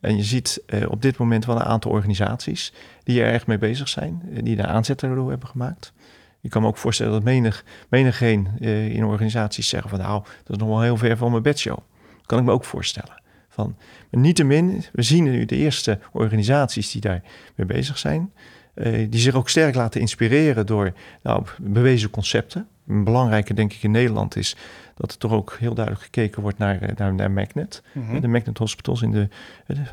En 0.00 0.16
je 0.16 0.22
ziet 0.22 0.62
uh, 0.66 0.90
op 0.90 1.02
dit 1.02 1.18
moment 1.18 1.44
wel 1.44 1.56
een 1.56 1.62
aantal 1.62 1.90
organisaties 1.90 2.72
die 3.02 3.22
er 3.22 3.32
erg 3.32 3.46
mee 3.46 3.58
bezig 3.58 3.88
zijn, 3.88 4.22
eh, 4.34 4.42
die 4.42 4.56
daar 4.56 4.66
aanzetten 4.66 5.14
door 5.14 5.30
hebben 5.30 5.48
gemaakt. 5.48 5.92
Je 6.40 6.48
kan 6.48 6.62
me 6.62 6.68
ook 6.68 6.76
voorstellen 6.76 7.12
dat 7.12 7.22
menig, 7.22 7.64
menigeen 7.88 8.48
uh, 8.60 8.88
in 8.88 9.04
organisaties 9.04 9.68
zeggen 9.68 9.90
van 9.90 9.98
nou, 9.98 10.22
dat 10.44 10.56
is 10.56 10.56
nog 10.56 10.68
wel 10.68 10.80
heel 10.80 10.96
ver 10.96 11.16
van 11.16 11.30
mijn 11.30 11.42
bedshow. 11.42 11.78
kan 12.26 12.38
ik 12.38 12.44
me 12.44 12.52
ook 12.52 12.64
voorstellen. 12.64 13.22
Van, 13.48 13.76
maar 14.10 14.20
niettemin, 14.20 14.84
we 14.92 15.02
zien 15.02 15.24
nu 15.24 15.44
de 15.44 15.56
eerste 15.56 15.98
organisaties 16.12 16.90
die 16.90 17.00
daar 17.00 17.22
mee 17.54 17.66
bezig 17.66 17.98
zijn. 17.98 18.32
Uh, 18.78 19.06
die 19.10 19.20
zich 19.20 19.34
ook 19.34 19.48
sterk 19.48 19.74
laten 19.74 20.00
inspireren 20.00 20.66
door 20.66 20.92
nou, 21.22 21.44
bewezen 21.58 22.10
concepten. 22.10 22.68
Een 22.86 23.04
belangrijke, 23.04 23.54
denk 23.54 23.72
ik, 23.72 23.82
in 23.82 23.90
Nederland 23.90 24.36
is 24.36 24.56
dat 24.94 25.12
er 25.12 25.18
toch 25.18 25.32
ook 25.32 25.56
heel 25.58 25.74
duidelijk 25.74 26.04
gekeken 26.04 26.42
wordt 26.42 26.58
naar, 26.58 26.80
eh, 26.82 26.96
naar, 26.96 27.14
naar 27.14 27.30
Magnet. 27.30 27.82
Mm 27.92 28.20
De 28.20 28.28
Magnet 28.28 28.58
Hospitals 28.58 29.02
in 29.02 29.10
de, 29.10 29.28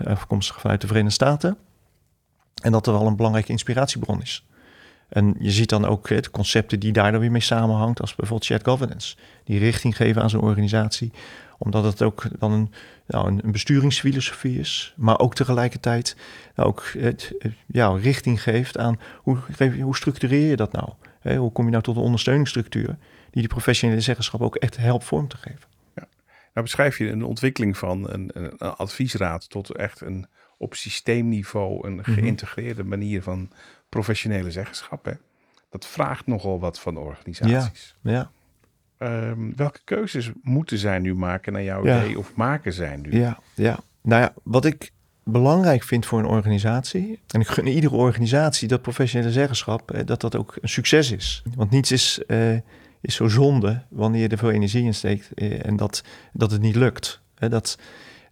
afkomstig 0.04 0.60
vanuit 0.60 0.82
de 0.82 0.88
Verenigde 0.88 1.15
Staten. 1.15 1.58
En 2.62 2.71
dat 2.71 2.88
er 2.88 2.93
wel 2.93 3.08
een 3.08 3.15
belangrijke 3.15 3.52
inspiratiebron 3.52 4.21
is. 4.21 4.45
En 5.15 5.36
je 5.39 5.51
ziet 5.51 5.69
dan 5.69 5.86
ook 5.86 6.08
de 6.08 6.32
concepten 6.32 6.80
die 6.80 6.91
daar 6.91 7.12
dan 7.12 7.19
weer 7.21 7.32
mee 7.32 7.41
samenhangt, 7.41 8.01
als 8.01 8.15
bijvoorbeeld 8.15 8.49
shared 8.49 8.67
governance. 8.67 9.15
Die 9.43 9.60
richting 9.60 9.95
geven 9.95 10.21
aan 10.21 10.30
zo'n 10.30 10.41
organisatie, 10.41 11.12
omdat 11.58 11.84
het 11.84 12.01
ook 12.01 12.23
dan 12.39 12.51
een, 12.51 12.71
nou, 13.08 13.28
een, 13.28 13.51
besturingsfilosofie 13.51 14.60
is, 14.60 14.93
maar 14.97 15.19
ook 15.19 15.36
tegelijkertijd 15.36 16.17
ook 16.56 16.91
het, 16.97 17.34
ja, 17.67 17.88
richting 17.88 18.41
geeft 18.41 18.78
aan 18.78 18.99
hoe, 19.17 19.38
hoe 19.82 19.95
structureer 19.95 20.49
je 20.49 20.56
dat 20.56 20.71
nou? 20.71 20.89
hoe 21.38 21.51
kom 21.51 21.65
je 21.65 21.71
nou 21.71 21.84
tot 21.84 21.95
een 21.95 22.01
ondersteuningsstructuur 22.01 22.97
die 23.32 23.41
die 23.41 23.47
professionele 23.47 24.01
zeggenschap 24.01 24.41
ook 24.41 24.56
echt 24.56 24.78
helpt 24.78 25.04
vorm 25.04 25.28
te 25.28 25.38
geven? 25.38 25.67
Ja. 25.95 26.08
Nou 26.54 26.65
beschrijf 26.65 26.97
je 26.97 27.10
een 27.10 27.23
ontwikkeling 27.23 27.78
van 27.78 28.10
een, 28.10 28.30
een 28.34 28.58
adviesraad 28.58 29.49
tot 29.49 29.75
echt 29.75 30.01
een 30.01 30.28
op 30.58 30.73
systeemniveau 30.75 31.88
een 31.88 31.95
mhm. 31.95 32.12
geïntegreerde 32.12 32.84
manier 32.84 33.21
van 33.21 33.51
professionele 33.95 34.51
zeggenschap. 34.51 35.05
Hè? 35.05 35.12
Dat 35.69 35.86
vraagt 35.86 36.27
nogal 36.27 36.60
wat 36.60 36.79
van 36.79 36.97
organisaties. 36.97 37.95
Ja, 38.01 38.12
ja. 38.12 38.29
Ehm, 38.97 39.55
welke 39.55 39.79
keuzes 39.84 40.31
moeten 40.41 40.77
zij 40.77 40.99
nu 40.99 41.15
maken 41.15 41.53
naar 41.53 41.63
jouw 41.63 41.81
idee 41.81 42.17
of 42.17 42.36
maken 42.36 42.73
zij 42.73 42.95
nu? 42.95 43.19
Ja, 43.19 43.39
ja, 43.53 43.79
nou 44.01 44.21
ja, 44.21 44.34
wat 44.43 44.65
ik 44.65 44.91
belangrijk 45.23 45.84
vind 45.84 46.05
voor 46.05 46.19
een 46.19 46.25
organisatie, 46.25 47.19
en 47.27 47.39
ik 47.39 47.47
gun 47.47 47.67
iedere 47.67 47.95
organisatie 47.95 48.67
dat 48.67 48.81
professionele 48.81 49.31
zeggenschap, 49.31 49.91
eh, 49.91 50.05
dat 50.05 50.21
dat 50.21 50.36
ook 50.36 50.58
een 50.62 50.69
succes 50.69 51.12
is. 51.12 51.43
Want 51.55 51.71
niets 51.71 51.91
is, 51.91 52.21
uh, 52.27 52.60
is 53.01 53.15
zo 53.15 53.27
zonde 53.27 53.84
wanneer 53.89 54.21
je 54.21 54.27
er 54.27 54.38
veel 54.38 54.51
energie 54.51 54.84
in 54.84 54.93
steekt 54.93 55.29
uh, 55.36 55.65
en 55.65 55.75
dat, 55.75 56.03
dat 56.34 56.51
het 56.51 56.62
niet 56.62 56.75
lukt. 56.75 57.21
dat, 57.36 57.77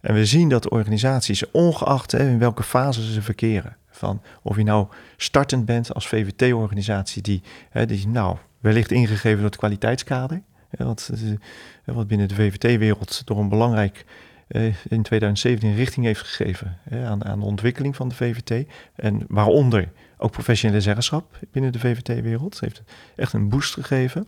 en 0.00 0.14
we 0.14 0.26
zien 0.26 0.48
dat 0.48 0.68
organisaties, 0.68 1.50
ongeacht 1.50 2.12
hè, 2.12 2.28
in 2.28 2.38
welke 2.38 2.62
fase 2.62 3.12
ze 3.12 3.22
verkeren, 3.22 3.76
van 3.96 4.22
of 4.42 4.56
je 4.56 4.62
nou 4.62 4.86
startend 5.16 5.64
bent 5.64 5.94
als 5.94 6.08
VVT-organisatie, 6.08 7.22
die, 7.22 7.42
hè, 7.70 7.86
die 7.86 8.08
nou 8.08 8.36
wellicht 8.60 8.90
ingegeven 8.90 9.36
door 9.36 9.46
het 9.46 9.56
kwaliteitskader, 9.56 10.42
hè, 10.68 10.84
wat, 10.84 11.10
eh, 11.14 11.94
wat 11.94 12.06
binnen 12.06 12.28
de 12.28 12.34
VVT-wereld 12.34 13.22
door 13.24 13.38
een 13.38 13.48
belangrijk 13.48 14.04
eh, 14.48 14.74
in 14.88 15.02
2017 15.02 15.74
richting 15.74 16.06
heeft 16.06 16.20
gegeven 16.20 16.78
hè, 16.82 17.06
aan, 17.06 17.24
aan 17.24 17.40
de 17.40 17.46
ontwikkeling 17.46 17.96
van 17.96 18.08
de 18.08 18.14
VVT. 18.14 18.66
En 18.94 19.24
waaronder 19.28 19.92
ook 20.18 20.30
professionele 20.30 20.80
zeggenschap 20.80 21.38
binnen 21.50 21.72
de 21.72 21.78
VVT-wereld. 21.78 22.60
heeft 22.60 22.82
echt 23.16 23.32
een 23.32 23.48
boost 23.48 23.74
gegeven. 23.74 24.26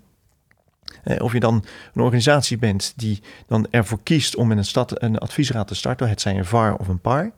Of 1.19 1.33
je 1.33 1.41
dan 1.41 1.65
een 1.95 2.03
organisatie 2.03 2.59
bent 2.59 2.93
die 2.97 3.23
dan 3.47 3.67
ervoor 3.71 4.03
kiest 4.03 4.37
om 4.37 4.49
met 4.49 4.57
een, 4.57 4.65
stad, 4.65 5.03
een 5.03 5.19
adviesraad 5.19 5.69
te 5.69 5.75
starten, 5.75 6.09
het 6.09 6.21
zijn 6.21 6.37
een 6.37 6.45
VAR 6.45 6.77
of 6.77 6.89
een 6.89 7.01
PAR. 7.01 7.33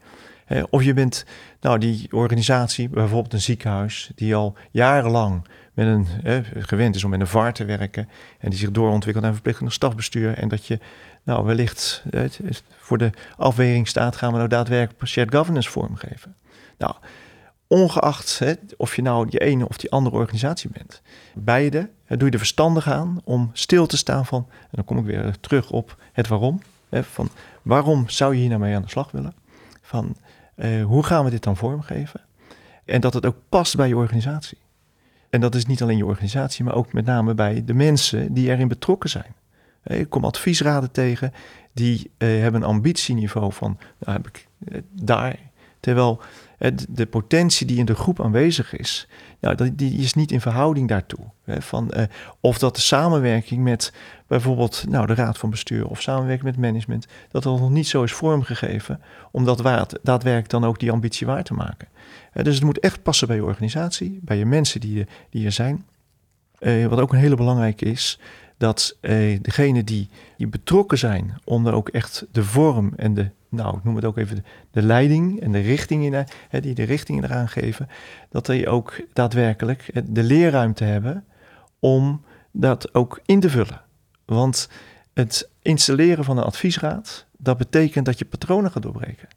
Of 0.70 0.82
je 0.82 0.94
bent 0.94 1.24
nou, 1.60 1.78
die 1.78 2.08
organisatie, 2.10 2.88
bijvoorbeeld 2.88 3.32
een 3.32 3.40
ziekenhuis, 3.40 4.10
die 4.14 4.34
al 4.34 4.54
jarenlang 4.70 5.46
met 5.74 5.86
een, 5.86 6.06
gewend 6.58 6.94
is 6.94 7.04
om 7.04 7.10
met 7.10 7.20
een 7.20 7.26
VAR 7.26 7.52
te 7.52 7.64
werken 7.64 8.08
en 8.38 8.50
die 8.50 8.58
zich 8.58 8.70
doorontwikkelt 8.70 9.24
naar 9.24 9.34
verplichtende 9.34 9.72
stafbestuur. 9.72 10.34
En 10.34 10.48
dat 10.48 10.66
je 10.66 10.78
nou 11.22 11.44
wellicht 11.44 12.04
voor 12.78 12.98
de 12.98 13.10
afweging 13.36 13.88
staat, 13.88 14.16
gaan 14.16 14.30
we 14.30 14.36
nou 14.36 14.48
daadwerkelijk 14.48 15.06
shared 15.06 15.34
governance 15.34 15.70
vormgeven. 15.70 16.36
Nou, 16.78 16.94
ongeacht 17.66 18.38
hè, 18.38 18.52
of 18.76 18.96
je 18.96 19.02
nou 19.02 19.28
die 19.28 19.40
ene 19.40 19.68
of 19.68 19.76
die 19.76 19.90
andere 19.90 20.16
organisatie 20.16 20.70
bent. 20.72 21.02
Beide 21.34 21.90
doe 22.06 22.24
je 22.26 22.30
er 22.30 22.38
verstandig 22.38 22.88
aan 22.88 23.20
om 23.24 23.50
stil 23.52 23.86
te 23.86 23.96
staan 23.96 24.26
van, 24.26 24.46
en 24.50 24.68
dan 24.70 24.84
kom 24.84 24.98
ik 24.98 25.04
weer 25.04 25.34
terug 25.40 25.70
op 25.70 25.96
het 26.12 26.28
waarom. 26.28 26.62
Hè, 26.88 27.04
van 27.04 27.28
waarom 27.62 28.08
zou 28.08 28.34
je 28.34 28.40
hier 28.40 28.48
nou 28.48 28.60
mee 28.60 28.74
aan 28.74 28.82
de 28.82 28.88
slag 28.88 29.10
willen? 29.10 29.34
Van 29.82 30.16
uh, 30.58 30.84
hoe 30.84 31.02
gaan 31.02 31.24
we 31.24 31.30
dit 31.30 31.42
dan 31.42 31.56
vormgeven? 31.56 32.20
En 32.84 33.00
dat 33.00 33.14
het 33.14 33.26
ook 33.26 33.36
past 33.48 33.76
bij 33.76 33.88
je 33.88 33.96
organisatie. 33.96 34.58
En 35.30 35.40
dat 35.40 35.54
is 35.54 35.66
niet 35.66 35.82
alleen 35.82 35.96
je 35.96 36.06
organisatie, 36.06 36.64
maar 36.64 36.74
ook 36.74 36.92
met 36.92 37.04
name 37.04 37.34
bij 37.34 37.64
de 37.64 37.74
mensen 37.74 38.32
die 38.32 38.50
erin 38.50 38.68
betrokken 38.68 39.10
zijn. 39.10 39.34
Ik 39.84 40.10
kom 40.10 40.24
adviesraden 40.24 40.90
tegen 40.90 41.32
die 41.72 42.10
uh, 42.18 42.40
hebben 42.40 42.62
een 42.62 42.68
ambitieniveau 42.68 43.52
van 43.52 43.78
nou 43.98 44.16
heb 44.16 44.26
ik, 44.26 44.46
daar. 44.92 45.38
Terwijl 45.80 46.20
de 46.88 47.06
potentie 47.06 47.66
die 47.66 47.78
in 47.78 47.84
de 47.84 47.94
groep 47.94 48.20
aanwezig 48.20 48.76
is, 48.76 49.08
die 49.72 49.98
is 49.98 50.14
niet 50.14 50.32
in 50.32 50.40
verhouding 50.40 50.88
daartoe. 50.88 51.24
Van, 51.46 51.90
uh, 51.96 52.02
of 52.40 52.58
dat 52.58 52.74
de 52.74 52.80
samenwerking 52.80 53.62
met 53.62 53.92
bijvoorbeeld 54.26 54.84
nou, 54.88 55.06
de 55.06 55.14
raad 55.14 55.38
van 55.38 55.50
bestuur 55.50 55.88
of 55.88 56.02
samenwerking 56.02 56.44
met 56.44 56.56
management, 56.56 57.06
dat 57.30 57.42
dat 57.42 57.60
nog 57.60 57.70
niet 57.70 57.86
zo 57.86 58.02
is 58.02 58.12
vormgegeven 58.12 59.00
om 59.30 59.44
dat 59.44 59.60
waard, 59.60 59.98
daadwerkelijk 60.02 60.50
dan 60.50 60.64
ook 60.64 60.78
die 60.78 60.90
ambitie 60.90 61.26
waar 61.26 61.44
te 61.44 61.54
maken. 61.54 61.88
Dus 62.32 62.54
het 62.54 62.64
moet 62.64 62.80
echt 62.80 63.02
passen 63.02 63.26
bij 63.26 63.36
je 63.36 63.44
organisatie, 63.44 64.18
bij 64.22 64.36
je 64.36 64.46
mensen 64.46 64.80
die, 64.80 65.06
die 65.30 65.44
er 65.44 65.52
zijn. 65.52 65.84
Uh, 66.60 66.86
wat 66.86 67.00
ook 67.00 67.12
een 67.12 67.18
hele 67.18 67.36
belangrijke 67.36 67.84
is, 67.84 68.18
dat 68.58 68.96
eh, 69.00 69.38
degenen 69.42 69.84
die, 69.84 70.08
betrokken 70.36 70.98
zijn 70.98 71.40
om 71.44 71.66
er 71.66 71.72
ook 71.72 71.88
echt 71.88 72.26
de 72.32 72.44
vorm 72.44 72.92
en 72.96 73.14
de, 73.14 73.30
nou 73.48 73.76
ik 73.76 73.84
noem 73.84 73.96
het 73.96 74.04
ook 74.04 74.16
even 74.16 74.44
de, 74.70 74.82
leiding 74.82 75.40
en 75.40 75.52
de 75.52 75.60
richting 75.60 76.04
in, 76.04 76.26
die 76.60 76.74
de 76.74 76.82
richting 76.82 77.24
eraan 77.24 77.48
geven, 77.48 77.88
dat 78.30 78.46
die 78.46 78.68
ook 78.68 79.00
daadwerkelijk 79.12 79.90
de 80.04 80.22
leerruimte 80.22 80.84
hebben 80.84 81.24
om 81.78 82.24
dat 82.52 82.94
ook 82.94 83.20
in 83.24 83.40
te 83.40 83.50
vullen. 83.50 83.82
Want 84.24 84.68
het 85.14 85.50
installeren 85.62 86.24
van 86.24 86.38
een 86.38 86.44
adviesraad, 86.44 87.26
dat 87.36 87.56
betekent 87.56 88.04
dat 88.04 88.18
je 88.18 88.24
patronen 88.24 88.70
gaat 88.70 88.82
doorbreken. 88.82 89.28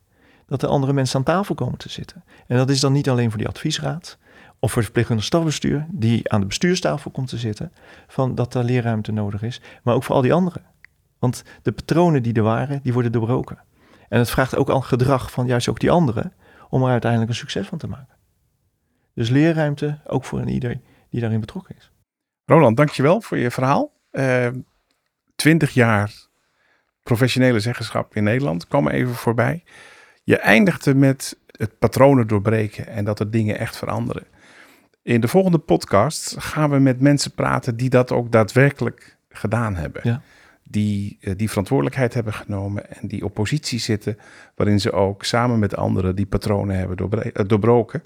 Dat 0.46 0.64
er 0.64 0.70
andere 0.70 0.94
mensen 0.94 1.18
aan 1.18 1.24
tafel 1.24 1.56
komen 1.56 1.78
te 1.78 1.90
zitten. 1.90 2.24
En 2.48 2.58
dat 2.58 2.70
is 2.70 2.80
dan 2.80 2.94
niet 2.94 3.10
alleen 3.10 3.30
voor 3.30 3.38
die 3.38 3.48
adviesraad, 3.48 4.18
of 4.62 4.72
voor 4.72 4.90
het 4.94 5.24
stafbestuur, 5.24 5.86
die 5.90 6.32
aan 6.32 6.40
de 6.40 6.46
bestuurstafel 6.46 7.12
komt 7.12 7.28
te 7.28 7.38
zitten, 7.38 7.72
van 8.08 8.36
dat 8.36 8.54
er 8.54 8.64
leerruimte 8.64 9.12
nodig 9.12 9.42
is, 9.42 9.62
maar 9.84 9.96
ook 9.96 10.04
voor 10.04 10.16
al 10.16 10.22
die 10.22 10.34
anderen. 10.34 10.64
Want 11.20 11.44
de 11.62 11.72
patronen 11.72 12.24
die 12.24 12.34
er 12.34 12.44
waren, 12.44 12.80
die 12.84 12.94
worden 12.94 13.12
doorbroken. 13.12 13.60
En 14.10 14.20
het 14.20 14.30
vraagt 14.30 14.56
ook 14.56 14.70
al 14.70 14.82
gedrag 14.82 15.32
van 15.32 15.48
juist 15.48 15.70
ook 15.70 15.80
die 15.80 15.92
anderen, 15.92 16.34
om 16.70 16.84
er 16.84 16.90
uiteindelijk 16.90 17.32
een 17.32 17.38
succes 17.38 17.68
van 17.68 17.78
te 17.78 17.88
maken. 17.88 18.16
Dus 19.14 19.30
leerruimte 19.30 20.00
ook 20.08 20.26
voor 20.26 20.40
een 20.40 20.48
ieder 20.48 20.80
die 21.10 21.22
daarin 21.22 21.40
betrokken 21.40 21.76
is. 21.78 21.92
Roland, 22.46 22.78
dankjewel 22.78 23.22
voor 23.22 23.38
je 23.38 23.52
verhaal. 23.52 23.92
Uh, 24.12 24.48
twintig 25.36 25.72
jaar 25.72 26.14
professionele 27.04 27.60
zeggenschap 27.60 28.16
in 28.16 28.24
Nederland 28.24 28.68
kwam 28.68 28.88
even 28.88 29.16
voorbij. 29.16 29.64
Je 30.24 30.38
eindigde 30.38 30.96
met 30.96 31.40
het 31.52 31.80
patronen 31.80 32.28
doorbreken 32.28 32.88
en 32.88 33.06
dat 33.06 33.20
er 33.20 33.32
dingen 33.32 33.58
echt 33.58 33.78
veranderen. 33.78 34.28
In 35.04 35.22
de 35.22 35.28
volgende 35.28 35.58
podcast 35.58 36.36
gaan 36.40 36.70
we 36.70 36.80
met 36.80 37.00
mensen 37.00 37.32
praten 37.32 37.78
die 37.78 37.90
dat 37.90 38.12
ook 38.12 38.32
daadwerkelijk 38.32 39.18
gedaan 39.30 39.76
hebben. 39.76 40.02
Ja. 40.04 40.22
Die 40.64 41.18
eh, 41.22 41.34
die 41.38 41.50
verantwoordelijkheid 41.50 42.14
hebben 42.14 42.34
genomen 42.34 42.92
en 42.92 43.08
die 43.08 43.26
op 43.26 43.34
positie 43.34 43.80
zitten 43.80 44.18
waarin 44.56 44.80
ze 44.80 44.92
ook 44.92 45.24
samen 45.24 45.60
met 45.60 45.76
anderen 45.76 46.16
die 46.16 46.26
patronen 46.26 46.78
hebben 46.78 47.22
eh, 47.22 47.46
doorbroken. 47.48 48.04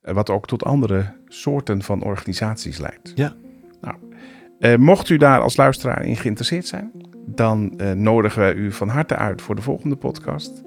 Eh, 0.00 0.14
wat 0.14 0.30
ook 0.30 0.46
tot 0.46 0.64
andere 0.64 1.14
soorten 1.26 1.82
van 1.82 2.02
organisaties 2.02 2.78
leidt. 2.78 3.12
Ja. 3.14 3.34
Nou, 3.80 4.78
mocht 4.78 5.08
u 5.08 5.16
daar 5.16 5.40
als 5.40 5.56
luisteraar 5.56 6.04
in 6.04 6.16
geïnteresseerd 6.16 6.66
zijn, 6.66 6.90
dan 7.26 7.80
nodigen 7.94 8.40
wij 8.40 8.54
u 8.54 8.72
van 8.72 8.88
harte 8.88 9.16
uit 9.16 9.42
voor 9.42 9.54
de 9.54 9.62
volgende 9.62 9.96
podcast. 9.96 10.62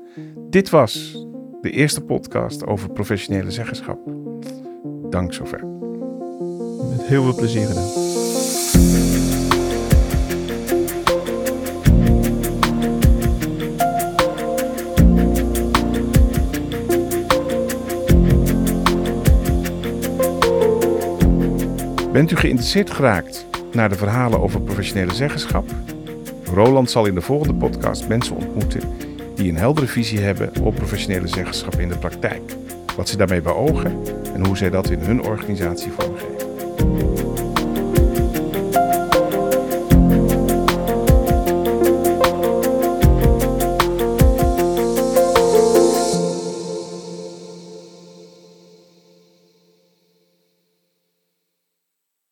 Dit 0.50 0.70
was 0.70 1.26
de 1.62 1.72
eerste 1.72 2.02
podcast 2.02 2.66
over 2.66 2.90
professionele 2.90 3.52
zeggenschap. 3.52 4.00
Dank 5.12 5.34
zover. 5.34 5.66
Met 6.90 7.08
heel 7.08 7.24
veel 7.24 7.36
plezier 7.36 7.68
gedaan. 7.68 7.90
Bent 22.12 22.32
u 22.32 22.36
geïnteresseerd 22.36 22.92
geraakt 22.92 23.46
naar 23.72 23.90
de 23.90 23.96
verhalen 23.96 24.42
over 24.42 24.62
professionele 24.62 25.14
zeggenschap? 25.14 25.70
Roland 26.54 26.92
zal 26.92 27.06
in 27.06 27.16
de 27.16 27.22
volgende 27.22 27.54
podcast 27.54 28.08
mensen 28.08 28.36
ontmoeten 28.36 28.82
die 29.36 29.50
een 29.50 29.58
heldere 29.58 29.88
visie 29.88 30.20
hebben 30.20 30.52
op 30.62 30.76
professionele 30.76 31.28
zeggenschap 31.28 31.74
in 31.74 31.90
de 31.90 31.98
praktijk 31.98 32.60
wat 32.96 33.10
ze 33.10 33.18
daarmee 33.18 33.42
beogen 33.42 34.02
en 34.34 34.46
hoe 34.46 34.58
zij 34.58 34.70
dat 34.70 34.90
in 34.90 35.00
hun 35.00 35.24
organisatie 35.24 35.92
vormen. 35.92 36.11